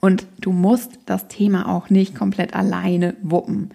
Und 0.00 0.26
du 0.40 0.52
musst 0.52 0.98
das 1.06 1.28
Thema 1.28 1.68
auch 1.68 1.90
nicht 1.90 2.16
komplett 2.16 2.54
alleine 2.54 3.14
wuppen. 3.22 3.70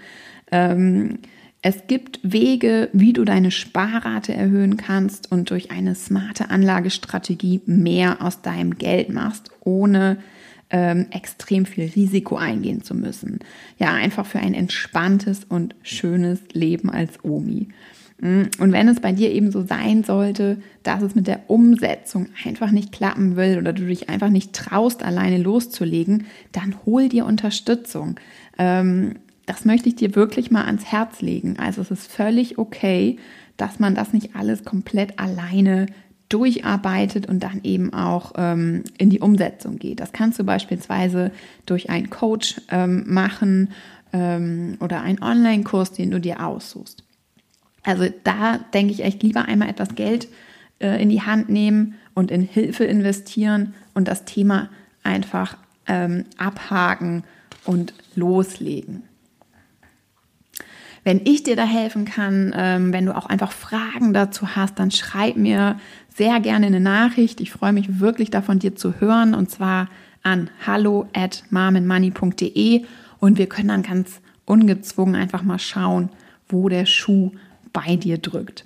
Ähm, 0.52 1.20
es 1.66 1.88
gibt 1.88 2.20
Wege, 2.24 2.90
wie 2.92 3.14
du 3.14 3.24
deine 3.24 3.50
Sparrate 3.50 4.34
erhöhen 4.34 4.76
kannst 4.76 5.32
und 5.32 5.50
durch 5.50 5.72
eine 5.72 5.96
smarte 5.96 6.50
Anlagestrategie 6.50 7.62
mehr 7.66 8.22
aus 8.22 8.42
deinem 8.42 8.78
Geld 8.78 9.08
machst, 9.10 9.50
ohne 9.62 10.18
ähm, 10.74 11.06
extrem 11.12 11.66
viel 11.68 11.86
Risiko 11.96 12.36
eingehen 12.36 12.84
zu 12.84 12.96
müssen. 12.96 13.40
Ja, 13.78 13.94
einfach 13.94 14.26
für 14.26 14.40
ein 14.40 14.56
entspanntes 14.56 15.46
und 15.46 15.76
schönes 15.84 16.40
Leben 16.52 16.90
als 16.90 17.24
Omi. 17.24 17.70
Mm, 18.20 18.44
und 18.60 18.72
wenn 18.72 18.88
es 18.88 19.00
bei 19.00 19.12
dir 19.12 19.32
eben 19.32 19.52
so 19.52 19.64
sein 19.64 20.04
sollte, 20.04 20.58
dass 20.82 21.04
es 21.04 21.14
mit 21.14 21.28
der 21.28 21.48
Umsetzung 21.48 22.28
einfach 22.44 22.72
nicht 22.72 22.92
klappen 22.92 23.36
will 23.36 23.60
oder 23.60 23.72
du 23.72 23.86
dich 23.86 24.10
einfach 24.10 24.30
nicht 24.30 24.54
traust, 24.54 25.04
alleine 25.04 25.38
loszulegen, 25.38 26.26
dann 26.52 26.76
hol 26.88 27.08
dir 27.08 27.28
Unterstützung. 27.28 28.20
Ähm, 28.58 29.14
das 29.46 29.66
möchte 29.66 29.90
ich 29.90 29.96
dir 29.96 30.16
wirklich 30.16 30.50
mal 30.50 30.66
ans 30.66 30.86
Herz 30.86 31.22
legen. 31.22 31.60
Also 31.60 31.82
es 31.82 31.92
ist 31.92 32.12
völlig 32.12 32.58
okay, 32.58 33.20
dass 33.58 33.80
man 33.80 33.94
das 33.94 34.12
nicht 34.12 34.36
alles 34.36 34.64
komplett 34.66 35.20
alleine 35.20 35.86
durcharbeitet 36.34 37.28
und 37.28 37.43
dann 37.43 37.62
eben 37.63 37.93
auch 37.93 38.34
ähm, 38.36 38.84
in 38.98 39.10
die 39.10 39.19
Umsetzung 39.19 39.78
geht. 39.78 40.00
Das 40.00 40.13
kannst 40.13 40.39
du 40.39 40.43
beispielsweise 40.43 41.32
durch 41.65 41.89
einen 41.89 42.10
Coach 42.10 42.60
ähm, 42.69 43.04
machen 43.08 43.69
ähm, 44.13 44.78
oder 44.80 45.02
einen 45.02 45.22
Online-Kurs, 45.22 45.91
den 45.91 46.10
du 46.10 46.19
dir 46.19 46.43
aussuchst. 46.46 47.04
Also 47.84 48.06
da 48.24 48.60
denke 48.74 48.93
ich 48.93 49.04
echt 49.04 49.22
lieber 49.22 49.46
einmal 49.46 49.69
etwas 49.69 49.96
Geld 49.96 50.28
äh, 50.80 51.02
in 51.02 51.10
die 51.10 51.22
Hand 51.22 51.50
nehmen 51.50 51.96
und 52.13 52.32
in 52.32 52.41
Hilfe 52.41 52.86
investieren 52.86 53.76
und 53.93 54.08
das 54.08 54.26
Thema 54.26 54.69
einfach 55.04 55.58
ähm, 55.88 56.26
abhaken 56.38 57.24
und 57.65 57.93
loslegen. 58.15 59.04
Wenn 61.04 61.22
ich 61.26 61.43
dir 61.43 61.58
da 61.58 61.65
helfen 61.65 62.06
kann, 62.06 62.54
ähm, 62.56 62.93
wenn 62.93 63.06
du 63.06 63.15
auch 63.15 63.26
einfach 63.26 63.52
Fragen 63.52 64.13
dazu 64.13 64.56
hast, 64.56 64.80
dann 64.80 64.89
schreib 64.89 65.36
mir 65.36 65.80
sehr 66.15 66.39
gerne 66.39 66.67
eine 66.67 66.80
Nachricht. 66.80 67.41
Ich 67.41 67.52
freue 67.52 67.73
mich 67.73 67.99
wirklich 67.99 68.30
davon, 68.30 68.60
dir 68.60 68.76
zu 68.76 68.99
hören 68.99 69.34
und 69.34 69.49
zwar 69.49 69.89
an 70.21 70.49
hallo 70.65 71.08
at 71.13 71.43
marmenmoney.de 71.49 72.86
und 73.19 73.38
wir 73.38 73.47
können 73.47 73.69
dann 73.69 73.84
ganz 73.84 74.21
ungezwungen 74.45 75.15
einfach 75.15 75.43
mal 75.43 75.60
schauen, 75.60 76.10
wo 76.47 76.69
der 76.69 76.86
Schuh 76.86 77.32
bei 77.71 77.95
dir 77.95 78.17
drückt. 78.17 78.65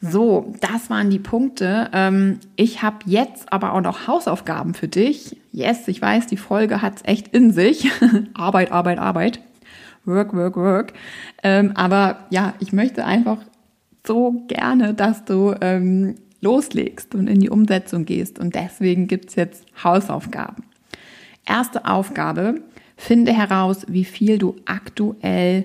So, 0.00 0.52
das 0.60 0.90
waren 0.90 1.10
die 1.10 1.20
Punkte. 1.20 1.88
Ähm, 1.92 2.40
ich 2.56 2.82
habe 2.82 2.98
jetzt 3.06 3.52
aber 3.52 3.72
auch 3.72 3.80
noch 3.80 4.08
Hausaufgaben 4.08 4.74
für 4.74 4.88
dich. 4.88 5.36
Yes, 5.52 5.86
ich 5.86 6.02
weiß, 6.02 6.26
die 6.26 6.36
Folge 6.36 6.82
hat 6.82 6.96
es 6.96 7.02
echt 7.04 7.28
in 7.28 7.52
sich. 7.52 7.88
Arbeit, 8.34 8.72
Arbeit, 8.72 8.98
Arbeit. 8.98 9.40
Work, 10.04 10.34
Work, 10.34 10.56
Work. 10.56 10.92
Ähm, 11.44 11.72
aber 11.76 12.26
ja, 12.30 12.54
ich 12.58 12.72
möchte 12.72 13.04
einfach 13.04 13.38
so 14.06 14.44
gerne, 14.48 14.94
dass 14.94 15.24
du 15.24 15.54
ähm, 15.60 16.16
loslegst 16.40 17.14
und 17.14 17.28
in 17.28 17.40
die 17.40 17.50
Umsetzung 17.50 18.04
gehst. 18.04 18.38
Und 18.38 18.54
deswegen 18.54 19.06
gibt's 19.06 19.36
jetzt 19.36 19.64
Hausaufgaben. 19.82 20.64
Erste 21.46 21.86
Aufgabe, 21.86 22.62
finde 22.96 23.32
heraus, 23.32 23.86
wie 23.88 24.04
viel 24.04 24.38
du 24.38 24.56
aktuell 24.64 25.64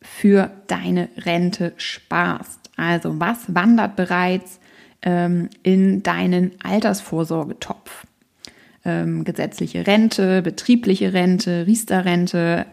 für 0.00 0.50
deine 0.66 1.08
Rente 1.16 1.72
sparst. 1.76 2.70
Also 2.76 3.20
was 3.20 3.54
wandert 3.54 3.96
bereits 3.96 4.60
ähm, 5.02 5.48
in 5.62 6.02
deinen 6.02 6.52
Altersvorsorgetopf? 6.62 8.06
Ähm, 8.82 9.24
gesetzliche 9.24 9.86
Rente, 9.86 10.40
betriebliche 10.40 11.12
Rente, 11.12 11.66
Riester-Rente. 11.66 12.64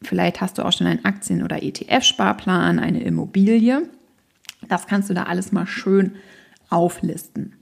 Vielleicht 0.00 0.40
hast 0.40 0.56
du 0.56 0.62
auch 0.62 0.72
schon 0.72 0.86
einen 0.86 1.04
Aktien- 1.04 1.42
oder 1.42 1.62
ETF-Sparplan, 1.62 2.78
eine 2.78 3.02
Immobilie. 3.02 3.82
Das 4.68 4.86
kannst 4.86 5.10
du 5.10 5.14
da 5.14 5.24
alles 5.24 5.52
mal 5.52 5.66
schön 5.66 6.12
auflisten. 6.70 7.54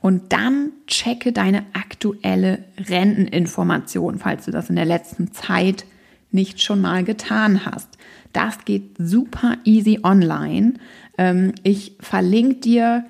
Und 0.00 0.32
dann 0.34 0.72
checke 0.86 1.32
deine 1.32 1.64
aktuelle 1.72 2.64
Renteninformation, 2.76 4.18
falls 4.18 4.44
du 4.44 4.50
das 4.50 4.68
in 4.68 4.76
der 4.76 4.84
letzten 4.84 5.32
Zeit 5.32 5.86
nicht 6.30 6.60
schon 6.60 6.80
mal 6.80 7.04
getan 7.04 7.64
hast. 7.64 7.96
Das 8.32 8.64
geht 8.66 8.96
super 8.98 9.56
easy 9.64 10.00
online. 10.02 10.74
Ähm, 11.16 11.54
ich 11.62 11.96
verlinke 12.00 12.56
dir 12.56 13.06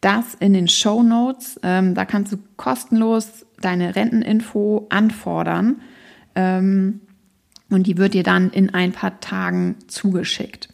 das 0.00 0.34
in 0.34 0.52
den 0.52 0.68
Show 0.68 1.02
Notes. 1.02 1.58
Ähm, 1.62 1.94
da 1.94 2.04
kannst 2.04 2.32
du 2.32 2.38
kostenlos 2.56 3.46
deine 3.60 3.96
Renteninfo 3.96 4.86
anfordern. 4.90 5.80
Ähm, 6.34 7.00
und 7.70 7.86
die 7.86 7.96
wird 7.96 8.14
dir 8.14 8.22
dann 8.22 8.50
in 8.50 8.74
ein 8.74 8.92
paar 8.92 9.20
Tagen 9.20 9.76
zugeschickt. 9.86 10.68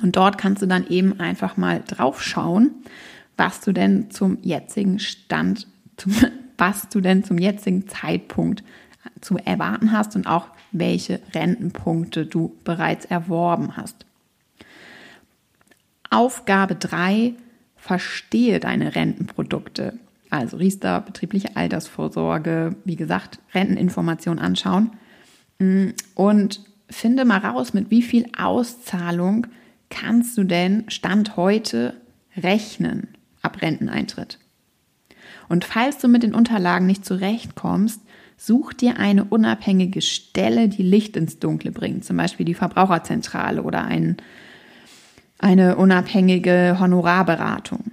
Und 0.00 0.16
dort 0.16 0.38
kannst 0.38 0.62
du 0.62 0.66
dann 0.66 0.86
eben 0.86 1.18
einfach 1.20 1.56
mal 1.56 1.82
drauf 1.86 2.22
schauen, 2.22 2.70
was 3.36 3.60
du 3.60 3.72
denn 3.72 4.10
zum 4.10 4.38
jetzigen 4.42 4.98
Stand, 4.98 5.66
zum, 5.96 6.12
was 6.58 6.88
du 6.88 7.00
denn 7.00 7.24
zum 7.24 7.38
jetzigen 7.38 7.88
Zeitpunkt 7.88 8.62
zu 9.20 9.38
erwarten 9.38 9.92
hast 9.92 10.16
und 10.16 10.26
auch 10.26 10.48
welche 10.72 11.20
Rentenpunkte 11.34 12.26
du 12.26 12.56
bereits 12.64 13.04
erworben 13.06 13.76
hast. 13.76 14.04
Aufgabe 16.10 16.74
3, 16.74 17.34
verstehe 17.76 18.60
deine 18.60 18.94
Rentenprodukte. 18.94 19.98
Also 20.30 20.58
Riester, 20.58 21.00
betriebliche 21.00 21.56
Altersvorsorge, 21.56 22.76
wie 22.84 22.96
gesagt, 22.96 23.38
Renteninformation 23.54 24.38
anschauen 24.38 24.90
mm, 25.58 25.88
und 26.14 26.60
finde 26.90 27.24
mal 27.24 27.38
raus, 27.38 27.72
mit 27.72 27.90
wie 27.90 28.02
viel 28.02 28.26
Auszahlung 28.36 29.46
kannst 29.90 30.36
du 30.38 30.44
denn 30.44 30.84
Stand 30.88 31.36
heute 31.36 31.94
rechnen 32.36 33.08
ab 33.42 33.62
Renteneintritt? 33.62 34.38
Und 35.48 35.64
falls 35.64 35.98
du 35.98 36.08
mit 36.08 36.22
den 36.22 36.34
Unterlagen 36.34 36.86
nicht 36.86 37.04
zurechtkommst, 37.04 38.00
such 38.36 38.72
dir 38.72 38.98
eine 38.98 39.24
unabhängige 39.24 40.00
Stelle, 40.00 40.68
die 40.68 40.82
Licht 40.82 41.16
ins 41.16 41.38
Dunkle 41.38 41.72
bringt, 41.72 42.04
zum 42.04 42.16
Beispiel 42.16 42.46
die 42.46 42.54
Verbraucherzentrale 42.54 43.62
oder 43.62 43.84
ein, 43.84 44.16
eine 45.38 45.76
unabhängige 45.76 46.76
Honorarberatung. 46.78 47.90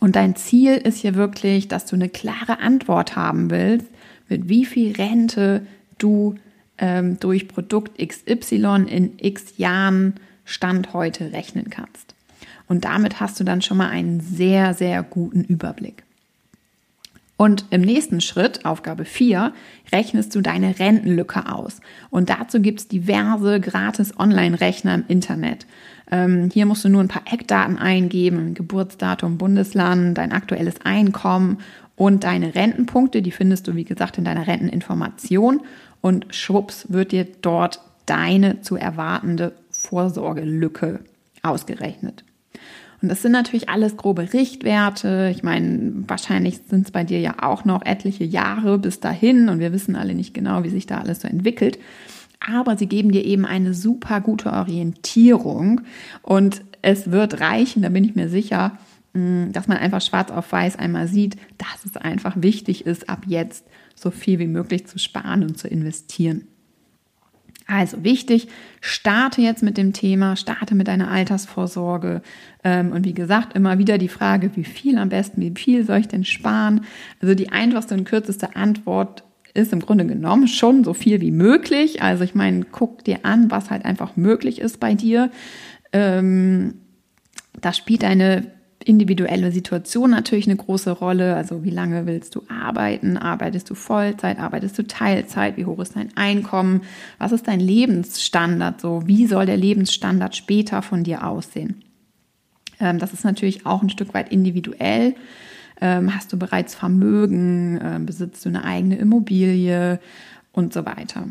Und 0.00 0.16
dein 0.16 0.34
Ziel 0.34 0.76
ist 0.76 0.98
hier 0.98 1.14
wirklich, 1.14 1.68
dass 1.68 1.86
du 1.86 1.94
eine 1.94 2.08
klare 2.08 2.58
Antwort 2.58 3.14
haben 3.14 3.50
willst, 3.50 3.86
mit 4.28 4.48
wie 4.48 4.64
viel 4.64 4.96
Rente 4.96 5.64
du 5.98 6.34
ähm, 6.78 7.20
durch 7.20 7.46
Produkt 7.46 8.04
XY 8.04 8.86
in 8.88 9.12
x 9.18 9.54
Jahren 9.58 10.14
Stand 10.52 10.92
heute 10.92 11.32
rechnen 11.32 11.70
kannst. 11.70 12.14
Und 12.68 12.84
damit 12.84 13.20
hast 13.20 13.40
du 13.40 13.44
dann 13.44 13.62
schon 13.62 13.78
mal 13.78 13.88
einen 13.88 14.20
sehr, 14.20 14.74
sehr 14.74 15.02
guten 15.02 15.44
Überblick. 15.44 16.04
Und 17.36 17.64
im 17.70 17.80
nächsten 17.80 18.20
Schritt, 18.20 18.64
Aufgabe 18.64 19.04
4, 19.04 19.52
rechnest 19.90 20.34
du 20.34 20.42
deine 20.42 20.78
Rentenlücke 20.78 21.52
aus. 21.52 21.80
Und 22.10 22.30
dazu 22.30 22.60
gibt 22.60 22.80
es 22.80 22.88
diverse 22.88 23.58
gratis 23.58 24.16
Online-Rechner 24.16 24.94
im 24.94 25.04
Internet. 25.08 25.66
Ähm, 26.10 26.50
hier 26.52 26.66
musst 26.66 26.84
du 26.84 26.88
nur 26.88 27.00
ein 27.00 27.08
paar 27.08 27.24
Eckdaten 27.32 27.78
eingeben, 27.78 28.54
Geburtsdatum, 28.54 29.38
Bundesland, 29.38 30.16
dein 30.18 30.30
aktuelles 30.30 30.76
Einkommen 30.84 31.58
und 31.96 32.22
deine 32.22 32.54
Rentenpunkte. 32.54 33.22
Die 33.22 33.32
findest 33.32 33.66
du, 33.66 33.74
wie 33.74 33.84
gesagt, 33.84 34.18
in 34.18 34.24
deiner 34.24 34.46
Renteninformation. 34.46 35.62
Und 36.00 36.26
schwupps 36.30 36.86
wird 36.90 37.10
dir 37.10 37.26
dort 37.40 37.80
deine 38.06 38.60
zu 38.60 38.76
erwartende 38.76 39.52
Vorsorgelücke 39.82 41.00
ausgerechnet. 41.42 42.24
Und 43.02 43.08
das 43.08 43.20
sind 43.20 43.32
natürlich 43.32 43.68
alles 43.68 43.96
grobe 43.96 44.32
Richtwerte. 44.32 45.28
Ich 45.34 45.42
meine, 45.42 46.04
wahrscheinlich 46.06 46.60
sind 46.68 46.86
es 46.86 46.92
bei 46.92 47.02
dir 47.02 47.18
ja 47.18 47.34
auch 47.42 47.64
noch 47.64 47.84
etliche 47.84 48.22
Jahre 48.22 48.78
bis 48.78 49.00
dahin 49.00 49.48
und 49.48 49.58
wir 49.58 49.72
wissen 49.72 49.96
alle 49.96 50.14
nicht 50.14 50.34
genau, 50.34 50.62
wie 50.62 50.68
sich 50.68 50.86
da 50.86 50.98
alles 50.98 51.22
so 51.22 51.28
entwickelt. 51.28 51.80
Aber 52.38 52.76
sie 52.76 52.86
geben 52.86 53.10
dir 53.10 53.24
eben 53.24 53.44
eine 53.44 53.74
super 53.74 54.20
gute 54.20 54.52
Orientierung 54.52 55.80
und 56.22 56.62
es 56.80 57.10
wird 57.10 57.40
reichen, 57.40 57.82
da 57.82 57.88
bin 57.88 58.04
ich 58.04 58.14
mir 58.14 58.28
sicher, 58.28 58.78
mm, 59.14 59.50
dass 59.50 59.66
man 59.66 59.78
einfach 59.78 60.00
schwarz 60.00 60.30
auf 60.30 60.50
weiß 60.50 60.76
einmal 60.76 61.08
sieht, 61.08 61.36
dass 61.58 61.84
es 61.84 61.96
einfach 61.96 62.36
wichtig 62.40 62.86
ist, 62.86 63.08
ab 63.08 63.24
jetzt 63.26 63.64
so 63.96 64.12
viel 64.12 64.38
wie 64.38 64.46
möglich 64.46 64.86
zu 64.86 64.98
sparen 64.98 65.42
und 65.42 65.58
zu 65.58 65.66
investieren. 65.66 66.46
Also 67.66 68.04
wichtig, 68.04 68.48
starte 68.80 69.40
jetzt 69.40 69.62
mit 69.62 69.76
dem 69.76 69.92
Thema, 69.92 70.36
starte 70.36 70.74
mit 70.74 70.88
deiner 70.88 71.10
Altersvorsorge. 71.10 72.22
Ähm, 72.64 72.92
und 72.92 73.04
wie 73.04 73.14
gesagt, 73.14 73.54
immer 73.54 73.78
wieder 73.78 73.98
die 73.98 74.08
Frage, 74.08 74.50
wie 74.56 74.64
viel 74.64 74.98
am 74.98 75.08
besten, 75.08 75.40
wie 75.40 75.52
viel 75.54 75.84
soll 75.84 75.98
ich 75.98 76.08
denn 76.08 76.24
sparen? 76.24 76.84
Also 77.20 77.34
die 77.34 77.50
einfachste 77.50 77.94
und 77.94 78.04
kürzeste 78.04 78.56
Antwort 78.56 79.24
ist 79.54 79.72
im 79.72 79.80
Grunde 79.80 80.06
genommen 80.06 80.48
schon 80.48 80.82
so 80.84 80.94
viel 80.94 81.20
wie 81.20 81.30
möglich. 81.30 82.02
Also 82.02 82.24
ich 82.24 82.34
meine, 82.34 82.64
guck 82.64 83.04
dir 83.04 83.20
an, 83.24 83.50
was 83.50 83.70
halt 83.70 83.84
einfach 83.84 84.16
möglich 84.16 84.60
ist 84.60 84.80
bei 84.80 84.94
dir. 84.94 85.30
Ähm, 85.92 86.74
da 87.60 87.72
spielt 87.72 88.02
deine 88.02 88.50
individuelle 88.84 89.52
Situation 89.52 90.10
natürlich 90.10 90.46
eine 90.46 90.56
große 90.56 90.90
Rolle. 90.90 91.34
Also 91.36 91.64
wie 91.64 91.70
lange 91.70 92.06
willst 92.06 92.34
du 92.34 92.42
arbeiten? 92.48 93.16
Arbeitest 93.16 93.70
du 93.70 93.74
Vollzeit? 93.74 94.38
Arbeitest 94.38 94.78
du 94.78 94.86
Teilzeit? 94.86 95.56
Wie 95.56 95.64
hoch 95.64 95.78
ist 95.78 95.96
dein 95.96 96.16
Einkommen? 96.16 96.82
Was 97.18 97.32
ist 97.32 97.48
dein 97.48 97.60
Lebensstandard? 97.60 98.80
So, 98.80 99.06
wie 99.06 99.26
soll 99.26 99.46
der 99.46 99.56
Lebensstandard 99.56 100.36
später 100.36 100.82
von 100.82 101.04
dir 101.04 101.26
aussehen? 101.26 101.82
Ähm, 102.80 102.98
das 102.98 103.12
ist 103.12 103.24
natürlich 103.24 103.66
auch 103.66 103.82
ein 103.82 103.90
Stück 103.90 104.14
weit 104.14 104.30
individuell. 104.30 105.14
Ähm, 105.80 106.14
hast 106.14 106.32
du 106.32 106.38
bereits 106.38 106.74
Vermögen? 106.74 107.80
Ähm, 107.82 108.06
besitzt 108.06 108.44
du 108.44 108.48
eine 108.48 108.64
eigene 108.64 108.96
Immobilie? 108.96 110.00
Und 110.52 110.74
so 110.74 110.84
weiter. 110.84 111.28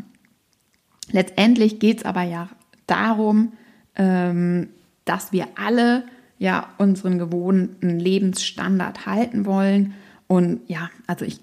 Letztendlich 1.12 1.78
geht 1.78 1.98
es 1.98 2.04
aber 2.04 2.22
ja 2.22 2.48
darum, 2.88 3.52
dass 3.94 5.32
wir 5.32 5.46
alle 5.54 6.02
ja 6.38 6.68
unseren 6.78 7.18
gewohnten 7.18 7.98
Lebensstandard 7.98 9.06
halten 9.06 9.46
wollen. 9.46 9.94
Und 10.26 10.60
ja, 10.66 10.90
also 11.06 11.24
ich 11.24 11.40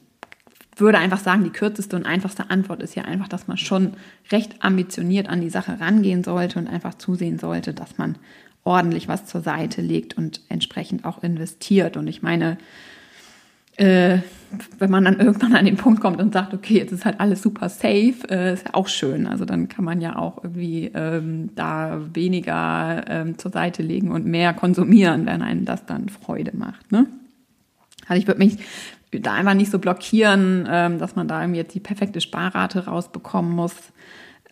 würde 0.77 0.97
einfach 0.97 1.19
sagen, 1.19 1.43
die 1.43 1.49
kürzeste 1.49 1.95
und 1.95 2.05
einfachste 2.05 2.49
Antwort 2.49 2.81
ist 2.81 2.95
ja 2.95 3.03
einfach, 3.03 3.27
dass 3.27 3.47
man 3.47 3.57
schon 3.57 3.93
recht 4.31 4.63
ambitioniert 4.63 5.27
an 5.27 5.41
die 5.41 5.49
Sache 5.49 5.79
rangehen 5.79 6.23
sollte 6.23 6.59
und 6.59 6.67
einfach 6.67 6.95
zusehen 6.95 7.39
sollte, 7.39 7.73
dass 7.73 7.97
man 7.97 8.17
ordentlich 8.63 9.07
was 9.07 9.25
zur 9.25 9.41
Seite 9.41 9.81
legt 9.81 10.17
und 10.17 10.41
entsprechend 10.49 11.05
auch 11.05 11.23
investiert. 11.23 11.97
Und 11.97 12.07
ich 12.07 12.21
meine, 12.21 12.57
äh, 13.79 14.19
wenn 14.79 14.89
man 14.89 15.05
dann 15.05 15.19
irgendwann 15.19 15.55
an 15.55 15.65
den 15.65 15.77
Punkt 15.77 16.01
kommt 16.01 16.19
und 16.19 16.33
sagt, 16.33 16.53
okay, 16.53 16.77
jetzt 16.77 16.91
ist 16.91 17.05
halt 17.05 17.19
alles 17.19 17.41
super 17.41 17.69
safe, 17.69 18.15
äh, 18.29 18.53
ist 18.53 18.65
ja 18.65 18.73
auch 18.73 18.87
schön. 18.87 19.27
Also 19.27 19.45
dann 19.45 19.67
kann 19.67 19.85
man 19.85 20.01
ja 20.01 20.17
auch 20.17 20.43
irgendwie 20.43 20.91
ähm, 20.93 21.51
da 21.55 22.01
weniger 22.13 23.05
ähm, 23.07 23.37
zur 23.37 23.51
Seite 23.51 23.83
legen 23.83 24.11
und 24.11 24.25
mehr 24.25 24.53
konsumieren, 24.53 25.25
wenn 25.25 25.41
einem 25.41 25.65
das 25.65 25.85
dann 25.85 26.09
Freude 26.09 26.55
macht. 26.55 26.91
Ne? 26.91 27.05
Also 28.07 28.19
ich 28.19 28.27
würde 28.27 28.39
mich 28.39 28.57
da 29.11 29.33
einfach 29.33 29.53
nicht 29.53 29.71
so 29.71 29.79
blockieren, 29.79 30.67
ähm, 30.69 30.97
dass 30.97 31.15
man 31.15 31.27
da 31.27 31.41
irgendwie 31.41 31.59
jetzt 31.59 31.75
die 31.75 31.79
perfekte 31.79 32.21
Sparrate 32.21 32.85
rausbekommen 32.85 33.51
muss, 33.51 33.75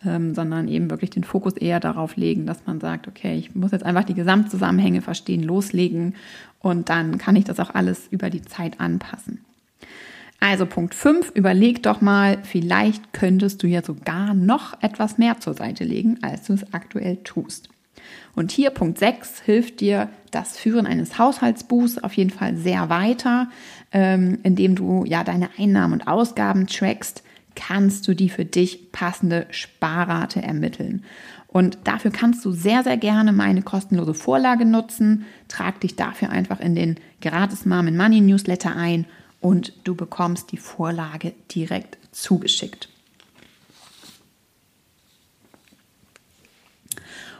ähm, 0.06 0.36
sondern 0.36 0.68
eben 0.68 0.90
wirklich 0.90 1.10
den 1.10 1.24
Fokus 1.24 1.54
eher 1.54 1.80
darauf 1.80 2.16
legen, 2.16 2.46
dass 2.46 2.66
man 2.66 2.80
sagt, 2.80 3.08
okay, 3.08 3.38
ich 3.38 3.56
muss 3.56 3.72
jetzt 3.72 3.86
einfach 3.86 4.04
die 4.04 4.14
Gesamtzusammenhänge 4.14 5.02
verstehen, 5.02 5.44
loslegen 5.44 6.16
und 6.60 6.90
dann 6.90 7.18
kann 7.18 7.36
ich 7.36 7.46
das 7.46 7.60
auch 7.60 7.74
alles 7.74 8.08
über 8.12 8.30
die 8.30 8.44
Zeit 8.44 8.80
anpassen. 8.80 9.44
Also 10.40 10.68
Punkt 10.68 10.94
5, 10.94 11.32
überleg 11.34 11.82
doch 11.82 12.00
mal, 12.00 12.38
vielleicht 12.44 13.12
könntest 13.12 13.64
du 13.64 13.68
ja 13.68 13.84
sogar 13.84 14.36
noch 14.36 14.82
etwas 14.84 15.18
mehr 15.18 15.40
zur 15.40 15.56
Seite 15.56 15.84
legen, 15.84 16.20
als 16.22 16.44
du 16.44 16.54
es 16.54 16.74
aktuell 16.74 17.18
tust. 17.24 17.70
Und 18.36 18.52
hier 18.52 18.70
Punkt 18.70 19.00
6 19.00 19.42
hilft 19.42 19.80
dir 19.80 20.10
das 20.30 20.58
Führen 20.58 20.86
eines 20.86 21.18
Haushaltsbuchs 21.18 21.98
auf 21.98 22.14
jeden 22.14 22.30
Fall 22.30 22.56
sehr 22.56 22.90
weiter, 22.90 23.50
ähm, 23.92 24.38
indem 24.44 24.76
du 24.76 25.06
ja 25.06 25.24
deine 25.24 25.50
Einnahmen 25.58 25.94
und 25.94 26.08
Ausgaben 26.08 26.68
trackst, 26.68 27.24
kannst 27.58 28.08
du 28.08 28.14
die 28.14 28.30
für 28.30 28.46
dich 28.46 28.92
passende 28.92 29.48
Sparrate 29.50 30.42
ermitteln. 30.42 31.04
Und 31.48 31.80
dafür 31.86 32.12
kannst 32.12 32.46
du 32.46 32.52
sehr, 32.52 32.84
sehr 32.84 32.98
gerne 32.98 33.34
meine 33.34 33.64
kostenlose 33.64 34.14
Vorlage 34.14 34.64
nutzen. 34.64 35.26
Trag 35.48 35.82
dich 35.82 35.96
dafür 35.96 36.30
einfach 36.30 36.60
in 36.60 36.76
den 36.76 37.00
Gratis 37.20 37.66
Mom 37.66 37.96
Money 37.98 38.22
Newsletter 38.22 38.76
ein 38.76 39.06
und 39.42 39.74
du 39.84 39.96
bekommst 39.96 40.52
die 40.52 40.58
Vorlage 40.58 41.34
direkt 41.50 41.98
zugeschickt. 42.12 42.90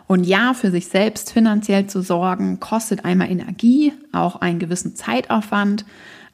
Und 0.08 0.24
ja, 0.24 0.54
für 0.54 0.72
sich 0.72 0.88
selbst 0.88 1.32
finanziell 1.32 1.86
zu 1.88 2.02
sorgen, 2.02 2.60
kostet 2.60 3.06
einmal 3.06 3.30
Energie, 3.30 3.94
auch 4.14 4.38
einen 4.38 4.58
gewissen 4.58 4.96
Zeitaufwand, 4.96 5.86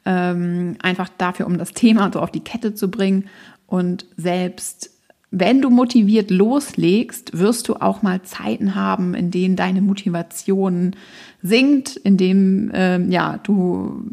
ähm, 0.06 0.76
einfach 0.80 1.08
dafür, 1.18 1.46
um 1.46 1.58
das 1.58 1.72
Thema 1.72 2.10
so 2.12 2.20
auf 2.20 2.30
die 2.30 2.44
Kette 2.44 2.74
zu 2.74 2.90
bringen. 2.90 3.28
Und 3.66 4.06
selbst 4.16 4.94
wenn 5.36 5.60
du 5.60 5.68
motiviert 5.68 6.30
loslegst, 6.30 7.36
wirst 7.36 7.66
du 7.68 7.74
auch 7.74 8.02
mal 8.02 8.22
Zeiten 8.22 8.76
haben, 8.76 9.14
in 9.14 9.32
denen 9.32 9.56
deine 9.56 9.82
Motivation 9.82 10.94
sinkt, 11.42 11.96
in 11.96 12.16
dem 12.16 12.70
ähm, 12.72 13.10
ja 13.10 13.40
du 13.42 14.04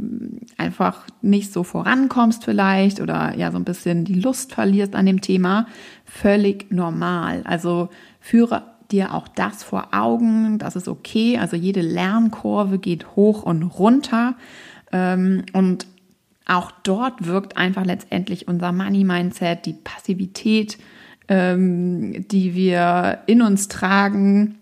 einfach 0.57 1.05
nicht 1.21 1.53
so 1.53 1.63
vorankommst 1.63 2.43
vielleicht 2.43 3.01
oder 3.01 3.37
ja 3.37 3.51
so 3.51 3.57
ein 3.57 3.65
bisschen 3.65 4.03
die 4.03 4.19
Lust 4.19 4.53
verlierst 4.53 4.95
an 4.95 5.05
dem 5.05 5.21
Thema. 5.21 5.67
Völlig 6.05 6.71
normal. 6.71 7.43
Also 7.45 7.89
führe 8.19 8.63
dir 8.91 9.13
auch 9.13 9.27
das 9.27 9.61
vor 9.61 9.89
Augen, 9.91 10.57
das 10.57 10.75
ist 10.75 10.87
okay. 10.87 11.37
Also 11.37 11.55
jede 11.55 11.81
Lernkurve 11.81 12.79
geht 12.79 13.15
hoch 13.15 13.43
und 13.43 13.61
runter. 13.61 14.35
Ähm, 14.91 15.43
und 15.53 15.85
auch 16.51 16.71
dort 16.83 17.25
wirkt 17.25 17.57
einfach 17.57 17.85
letztendlich 17.85 18.47
unser 18.47 18.71
Money-Mindset, 18.71 19.65
die 19.65 19.73
Passivität, 19.73 20.77
ähm, 21.27 22.27
die 22.27 22.55
wir 22.55 23.19
in 23.25 23.41
uns 23.41 23.67
tragen, 23.67 24.55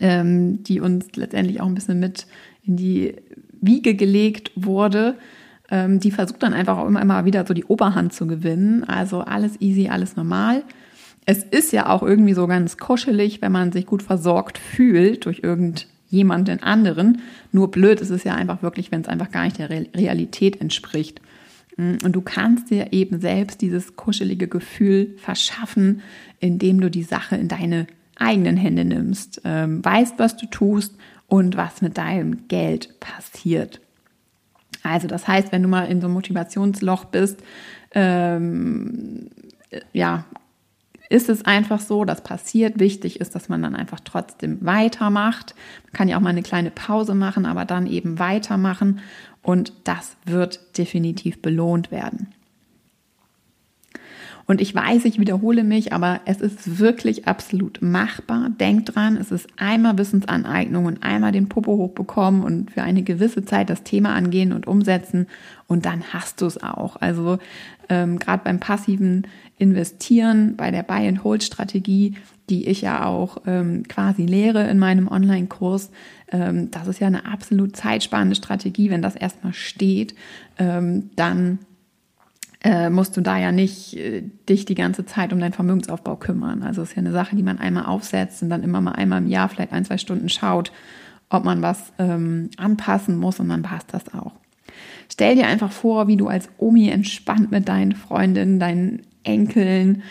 ähm, 0.00 0.62
die 0.62 0.80
uns 0.80 1.14
letztendlich 1.14 1.60
auch 1.60 1.66
ein 1.66 1.74
bisschen 1.74 2.00
mit 2.00 2.26
in 2.64 2.76
die 2.76 3.14
Wiege 3.60 3.94
gelegt 3.94 4.52
wurde, 4.54 5.16
ähm, 5.70 6.00
die 6.00 6.10
versucht 6.10 6.42
dann 6.42 6.54
einfach 6.54 6.78
auch 6.78 6.86
immer, 6.86 7.02
immer 7.02 7.24
wieder 7.24 7.46
so 7.46 7.52
die 7.52 7.64
Oberhand 7.64 8.12
zu 8.12 8.26
gewinnen. 8.26 8.84
Also 8.84 9.20
alles 9.20 9.60
easy, 9.60 9.88
alles 9.88 10.16
normal. 10.16 10.64
Es 11.26 11.44
ist 11.44 11.72
ja 11.72 11.88
auch 11.88 12.02
irgendwie 12.02 12.34
so 12.34 12.46
ganz 12.46 12.78
kuschelig, 12.78 13.42
wenn 13.42 13.52
man 13.52 13.70
sich 13.70 13.86
gut 13.86 14.02
versorgt 14.02 14.58
fühlt 14.58 15.26
durch 15.26 15.40
irgendjemanden 16.12 16.62
anderen. 16.62 17.22
Nur 17.50 17.70
blöd 17.70 18.00
ist 18.00 18.10
es 18.10 18.24
ja 18.24 18.34
einfach 18.34 18.62
wirklich, 18.62 18.92
wenn 18.92 19.00
es 19.00 19.08
einfach 19.08 19.30
gar 19.30 19.44
nicht 19.44 19.58
der 19.58 19.70
Realität 19.70 20.60
entspricht. 20.60 21.20
Mm, 21.76 21.96
und 22.04 22.12
du 22.12 22.20
kannst 22.20 22.70
dir 22.70 22.92
eben 22.92 23.20
selbst 23.20 23.62
dieses 23.62 23.96
kuschelige 23.96 24.46
Gefühl 24.46 25.14
verschaffen, 25.16 26.02
indem 26.38 26.80
du 26.80 26.90
die 26.90 27.02
Sache 27.02 27.36
in 27.36 27.48
deine 27.48 27.86
eigenen 28.16 28.58
Hände 28.58 28.84
nimmst, 28.84 29.40
ähm, 29.44 29.84
weißt, 29.84 30.18
was 30.18 30.36
du 30.36 30.46
tust 30.46 30.94
und 31.28 31.56
was 31.56 31.80
mit 31.80 31.96
deinem 31.96 32.46
Geld 32.46 33.00
passiert. 33.00 33.80
Also 34.82 35.08
das 35.08 35.26
heißt, 35.26 35.50
wenn 35.50 35.62
du 35.62 35.68
mal 35.68 35.84
in 35.84 36.00
so 36.00 36.08
einem 36.08 36.14
Motivationsloch 36.14 37.06
bist, 37.06 37.42
ähm, 37.94 39.30
ja, 39.92 40.26
ist 41.12 41.28
es 41.28 41.44
einfach 41.44 41.78
so, 41.78 42.04
das 42.04 42.24
passiert. 42.24 42.80
Wichtig 42.80 43.20
ist, 43.20 43.34
dass 43.34 43.50
man 43.50 43.62
dann 43.62 43.76
einfach 43.76 44.00
trotzdem 44.00 44.58
weitermacht. 44.64 45.54
Man 45.84 45.92
kann 45.92 46.08
ja 46.08 46.16
auch 46.16 46.22
mal 46.22 46.30
eine 46.30 46.42
kleine 46.42 46.70
Pause 46.70 47.14
machen, 47.14 47.44
aber 47.44 47.66
dann 47.66 47.86
eben 47.86 48.18
weitermachen 48.18 49.00
und 49.42 49.74
das 49.84 50.16
wird 50.24 50.78
definitiv 50.78 51.42
belohnt 51.42 51.90
werden. 51.90 52.28
Und 54.46 54.60
ich 54.60 54.74
weiß, 54.74 55.04
ich 55.04 55.20
wiederhole 55.20 55.64
mich, 55.64 55.92
aber 55.92 56.20
es 56.24 56.40
ist 56.40 56.78
wirklich 56.78 57.28
absolut 57.28 57.80
machbar. 57.80 58.50
Denk 58.50 58.86
dran, 58.86 59.16
es 59.16 59.30
ist 59.30 59.46
einmal 59.56 59.98
Wissensaneignung 59.98 60.86
und 60.86 61.02
einmal 61.02 61.30
den 61.30 61.48
Popo 61.48 61.72
hochbekommen 61.76 62.42
und 62.42 62.72
für 62.72 62.82
eine 62.82 63.02
gewisse 63.02 63.44
Zeit 63.44 63.70
das 63.70 63.84
Thema 63.84 64.14
angehen 64.14 64.52
und 64.52 64.66
umsetzen 64.66 65.26
und 65.68 65.86
dann 65.86 66.02
hast 66.12 66.40
du 66.40 66.46
es 66.46 66.62
auch. 66.62 66.96
Also 66.96 67.38
ähm, 67.92 68.18
gerade 68.18 68.42
beim 68.42 68.58
passiven 68.58 69.26
Investieren, 69.58 70.56
bei 70.56 70.70
der 70.70 70.82
Buy-and-Hold-Strategie, 70.82 72.14
die 72.48 72.66
ich 72.66 72.80
ja 72.80 73.04
auch 73.04 73.36
ähm, 73.46 73.82
quasi 73.86 74.24
lehre 74.24 74.66
in 74.68 74.78
meinem 74.78 75.08
Online-Kurs, 75.08 75.90
ähm, 76.30 76.70
das 76.70 76.88
ist 76.88 77.00
ja 77.00 77.06
eine 77.06 77.26
absolut 77.26 77.76
zeitsparende 77.76 78.34
Strategie. 78.34 78.88
Wenn 78.88 79.02
das 79.02 79.14
erstmal 79.14 79.52
steht, 79.52 80.14
ähm, 80.58 81.10
dann 81.16 81.58
äh, 82.64 82.88
musst 82.88 83.14
du 83.16 83.20
da 83.20 83.36
ja 83.36 83.52
nicht 83.52 83.94
äh, 83.94 84.22
dich 84.48 84.64
die 84.64 84.74
ganze 84.74 85.04
Zeit 85.04 85.34
um 85.34 85.40
deinen 85.40 85.52
Vermögensaufbau 85.52 86.16
kümmern. 86.16 86.62
Also 86.62 86.80
es 86.80 86.90
ist 86.90 86.96
ja 86.96 87.00
eine 87.00 87.12
Sache, 87.12 87.36
die 87.36 87.42
man 87.42 87.58
einmal 87.58 87.84
aufsetzt 87.84 88.42
und 88.42 88.48
dann 88.48 88.62
immer 88.62 88.80
mal 88.80 88.92
einmal 88.92 89.18
im 89.18 89.28
Jahr 89.28 89.50
vielleicht 89.50 89.72
ein, 89.72 89.84
zwei 89.84 89.98
Stunden 89.98 90.30
schaut, 90.30 90.72
ob 91.28 91.44
man 91.44 91.60
was 91.60 91.92
ähm, 91.98 92.48
anpassen 92.56 93.18
muss 93.18 93.38
und 93.38 93.50
dann 93.50 93.62
passt 93.62 93.92
das 93.92 94.14
auch. 94.14 94.32
Stell 95.12 95.34
dir 95.34 95.46
einfach 95.46 95.70
vor, 95.70 96.08
wie 96.08 96.16
du 96.16 96.28
als 96.28 96.48
Omi 96.56 96.88
entspannt 96.88 97.50
mit 97.50 97.68
deinen 97.68 97.92
Freundinnen, 97.92 98.58
deinen 98.58 99.02
Enkeln, 99.24 100.04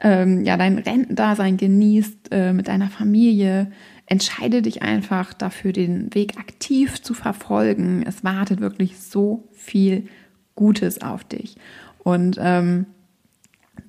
ähm, 0.00 0.44
ja, 0.44 0.56
dein 0.56 0.78
Rentendasein 0.78 1.58
genießt, 1.58 2.28
äh, 2.30 2.52
mit 2.54 2.66
deiner 2.66 2.88
Familie. 2.88 3.70
Entscheide 4.06 4.62
dich 4.62 4.82
einfach 4.82 5.34
dafür, 5.34 5.74
den 5.74 6.14
Weg 6.14 6.38
aktiv 6.38 7.02
zu 7.02 7.12
verfolgen. 7.12 8.02
Es 8.06 8.24
wartet 8.24 8.62
wirklich 8.62 8.98
so 8.98 9.46
viel 9.52 10.08
Gutes 10.54 11.02
auf 11.02 11.24
dich. 11.24 11.56
Und 11.98 12.38
ähm, 12.40 12.86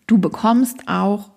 du 0.06 0.18
bekommst 0.18 0.90
auch 0.90 1.32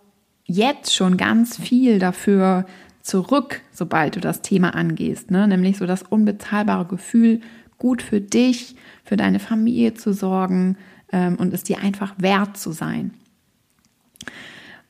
jetzt 0.44 0.92
schon 0.92 1.16
ganz 1.16 1.56
viel 1.56 2.00
dafür 2.00 2.66
zurück, 3.00 3.60
sobald 3.70 4.16
du 4.16 4.20
das 4.20 4.42
Thema 4.42 4.74
angehst. 4.74 5.30
Ne? 5.30 5.46
Nämlich 5.46 5.78
so 5.78 5.86
das 5.86 6.02
unbezahlbare 6.02 6.86
Gefühl, 6.86 7.40
gut 7.80 8.02
für 8.02 8.20
dich, 8.20 8.76
für 9.02 9.16
deine 9.16 9.40
Familie 9.40 9.94
zu 9.94 10.12
sorgen 10.12 10.76
ähm, 11.10 11.34
und 11.36 11.52
es 11.52 11.64
dir 11.64 11.80
einfach 11.80 12.14
wert 12.18 12.56
zu 12.56 12.70
sein. 12.70 13.12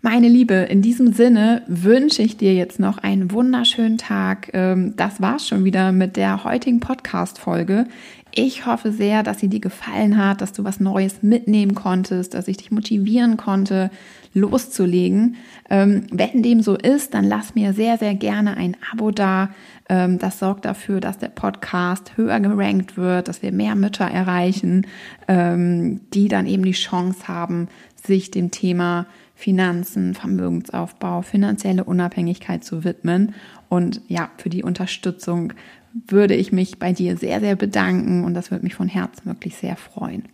Meine 0.03 0.29
Liebe, 0.29 0.55
in 0.55 0.81
diesem 0.81 1.13
Sinne 1.13 1.61
wünsche 1.67 2.23
ich 2.23 2.39
dir 2.39 2.55
jetzt 2.55 2.81
noch 2.81 2.97
einen 2.97 3.33
wunderschönen 3.33 3.99
Tag. 3.99 4.49
Ähm, 4.55 4.95
das 4.97 5.21
war's 5.21 5.47
schon 5.47 5.65
wieder 5.65 5.93
mit 5.93 6.17
der 6.17 6.43
heutigen 6.43 6.81
Podcast-Folge. 6.81 7.85
Ich 8.33 8.65
hoffe 8.65 8.93
sehr, 8.93 9.23
dass 9.23 9.41
sie 9.41 9.49
dir 9.49 9.61
gefallen 9.61 10.17
hat, 10.17 10.41
dass 10.41 10.55
du 10.55 10.65
was 10.65 10.81
Neues 10.81 11.23
mitnehmen 11.23 11.75
konntest, 11.75 12.33
dass 12.33 12.49
ich 12.49 12.57
dich 12.57 12.71
motivieren 12.71 13.37
konnte, 13.37 13.91
loszulegen. 14.33 15.37
Ähm, 15.69 16.07
wenn 16.11 16.43
dem 16.43 16.63
so 16.63 16.77
ist, 16.77 17.13
dann 17.13 17.25
lass 17.25 17.55
mir 17.55 17.75
sehr, 17.75 17.99
sehr 17.99 18.15
gerne 18.15 18.57
ein 18.57 18.79
Abo 18.95 19.11
da. 19.11 19.51
Ähm, 19.91 20.19
das 20.19 20.39
sorgt 20.39 20.65
dafür, 20.65 21.01
dass 21.01 21.19
der 21.19 21.29
Podcast 21.29 22.17
höher 22.17 22.41
gerankt 22.41 22.97
wird, 22.97 23.29
dass 23.29 23.43
wir 23.43 23.53
mehr 23.53 23.75
Mütter 23.75 24.07
erreichen, 24.07 24.87
die 25.29 26.29
dann 26.29 26.47
eben 26.47 26.65
die 26.65 26.73
Chance 26.73 27.29
haben, 27.29 27.69
sich 27.95 28.33
dem 28.33 28.51
Thema 28.51 29.07
Finanzen, 29.41 30.13
Vermögensaufbau, 30.15 31.23
finanzielle 31.23 31.85
Unabhängigkeit 31.85 32.63
zu 32.63 32.85
widmen. 32.85 33.35
Und 33.71 34.03
ja, 34.07 34.31
für 34.37 34.51
die 34.51 34.63
Unterstützung 34.63 35.55
würde 35.93 36.35
ich 36.35 36.53
mich 36.53 36.79
bei 36.79 36.93
dir 36.93 37.17
sehr, 37.17 37.41
sehr 37.41 37.57
bedanken 37.57 38.25
und 38.25 38.35
das 38.35 38.51
würde 38.51 38.65
mich 38.65 38.75
von 38.75 38.87
Herzen 38.87 39.25
wirklich 39.25 39.57
sehr 39.57 39.77
freuen. 39.77 40.25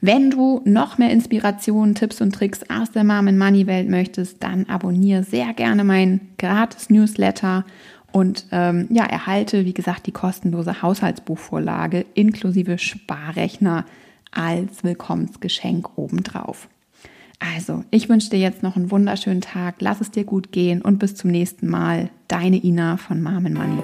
Wenn 0.00 0.30
du 0.30 0.62
noch 0.64 0.96
mehr 0.96 1.10
Inspirationen, 1.10 1.96
Tipps 1.96 2.20
und 2.20 2.32
Tricks 2.32 2.60
aus 2.70 2.92
der 2.92 3.04
Mom 3.04 3.26
in 3.26 3.36
Money 3.36 3.66
Welt 3.66 3.88
möchtest, 3.88 4.42
dann 4.42 4.64
abonniere 4.66 5.24
sehr 5.24 5.52
gerne 5.52 5.82
mein 5.82 6.20
gratis 6.38 6.88
Newsletter 6.88 7.64
und 8.12 8.46
ähm, 8.52 8.86
ja, 8.90 9.04
erhalte, 9.04 9.66
wie 9.66 9.74
gesagt, 9.74 10.06
die 10.06 10.12
kostenlose 10.12 10.82
Haushaltsbuchvorlage 10.82 12.06
inklusive 12.14 12.78
Sparrechner 12.78 13.84
als 14.30 14.84
Willkommensgeschenk 14.84 15.98
obendrauf. 15.98 16.68
Also, 17.40 17.84
ich 17.90 18.08
wünsche 18.08 18.30
dir 18.30 18.38
jetzt 18.38 18.62
noch 18.62 18.76
einen 18.76 18.90
wunderschönen 18.90 19.40
Tag, 19.40 19.76
lass 19.80 20.00
es 20.00 20.10
dir 20.10 20.24
gut 20.24 20.52
gehen 20.52 20.82
und 20.82 20.98
bis 20.98 21.14
zum 21.14 21.30
nächsten 21.30 21.68
Mal. 21.68 22.10
Deine 22.28 22.62
Ina 22.62 22.98
von 22.98 23.22
Mom 23.22 23.42
Money. 23.42 23.82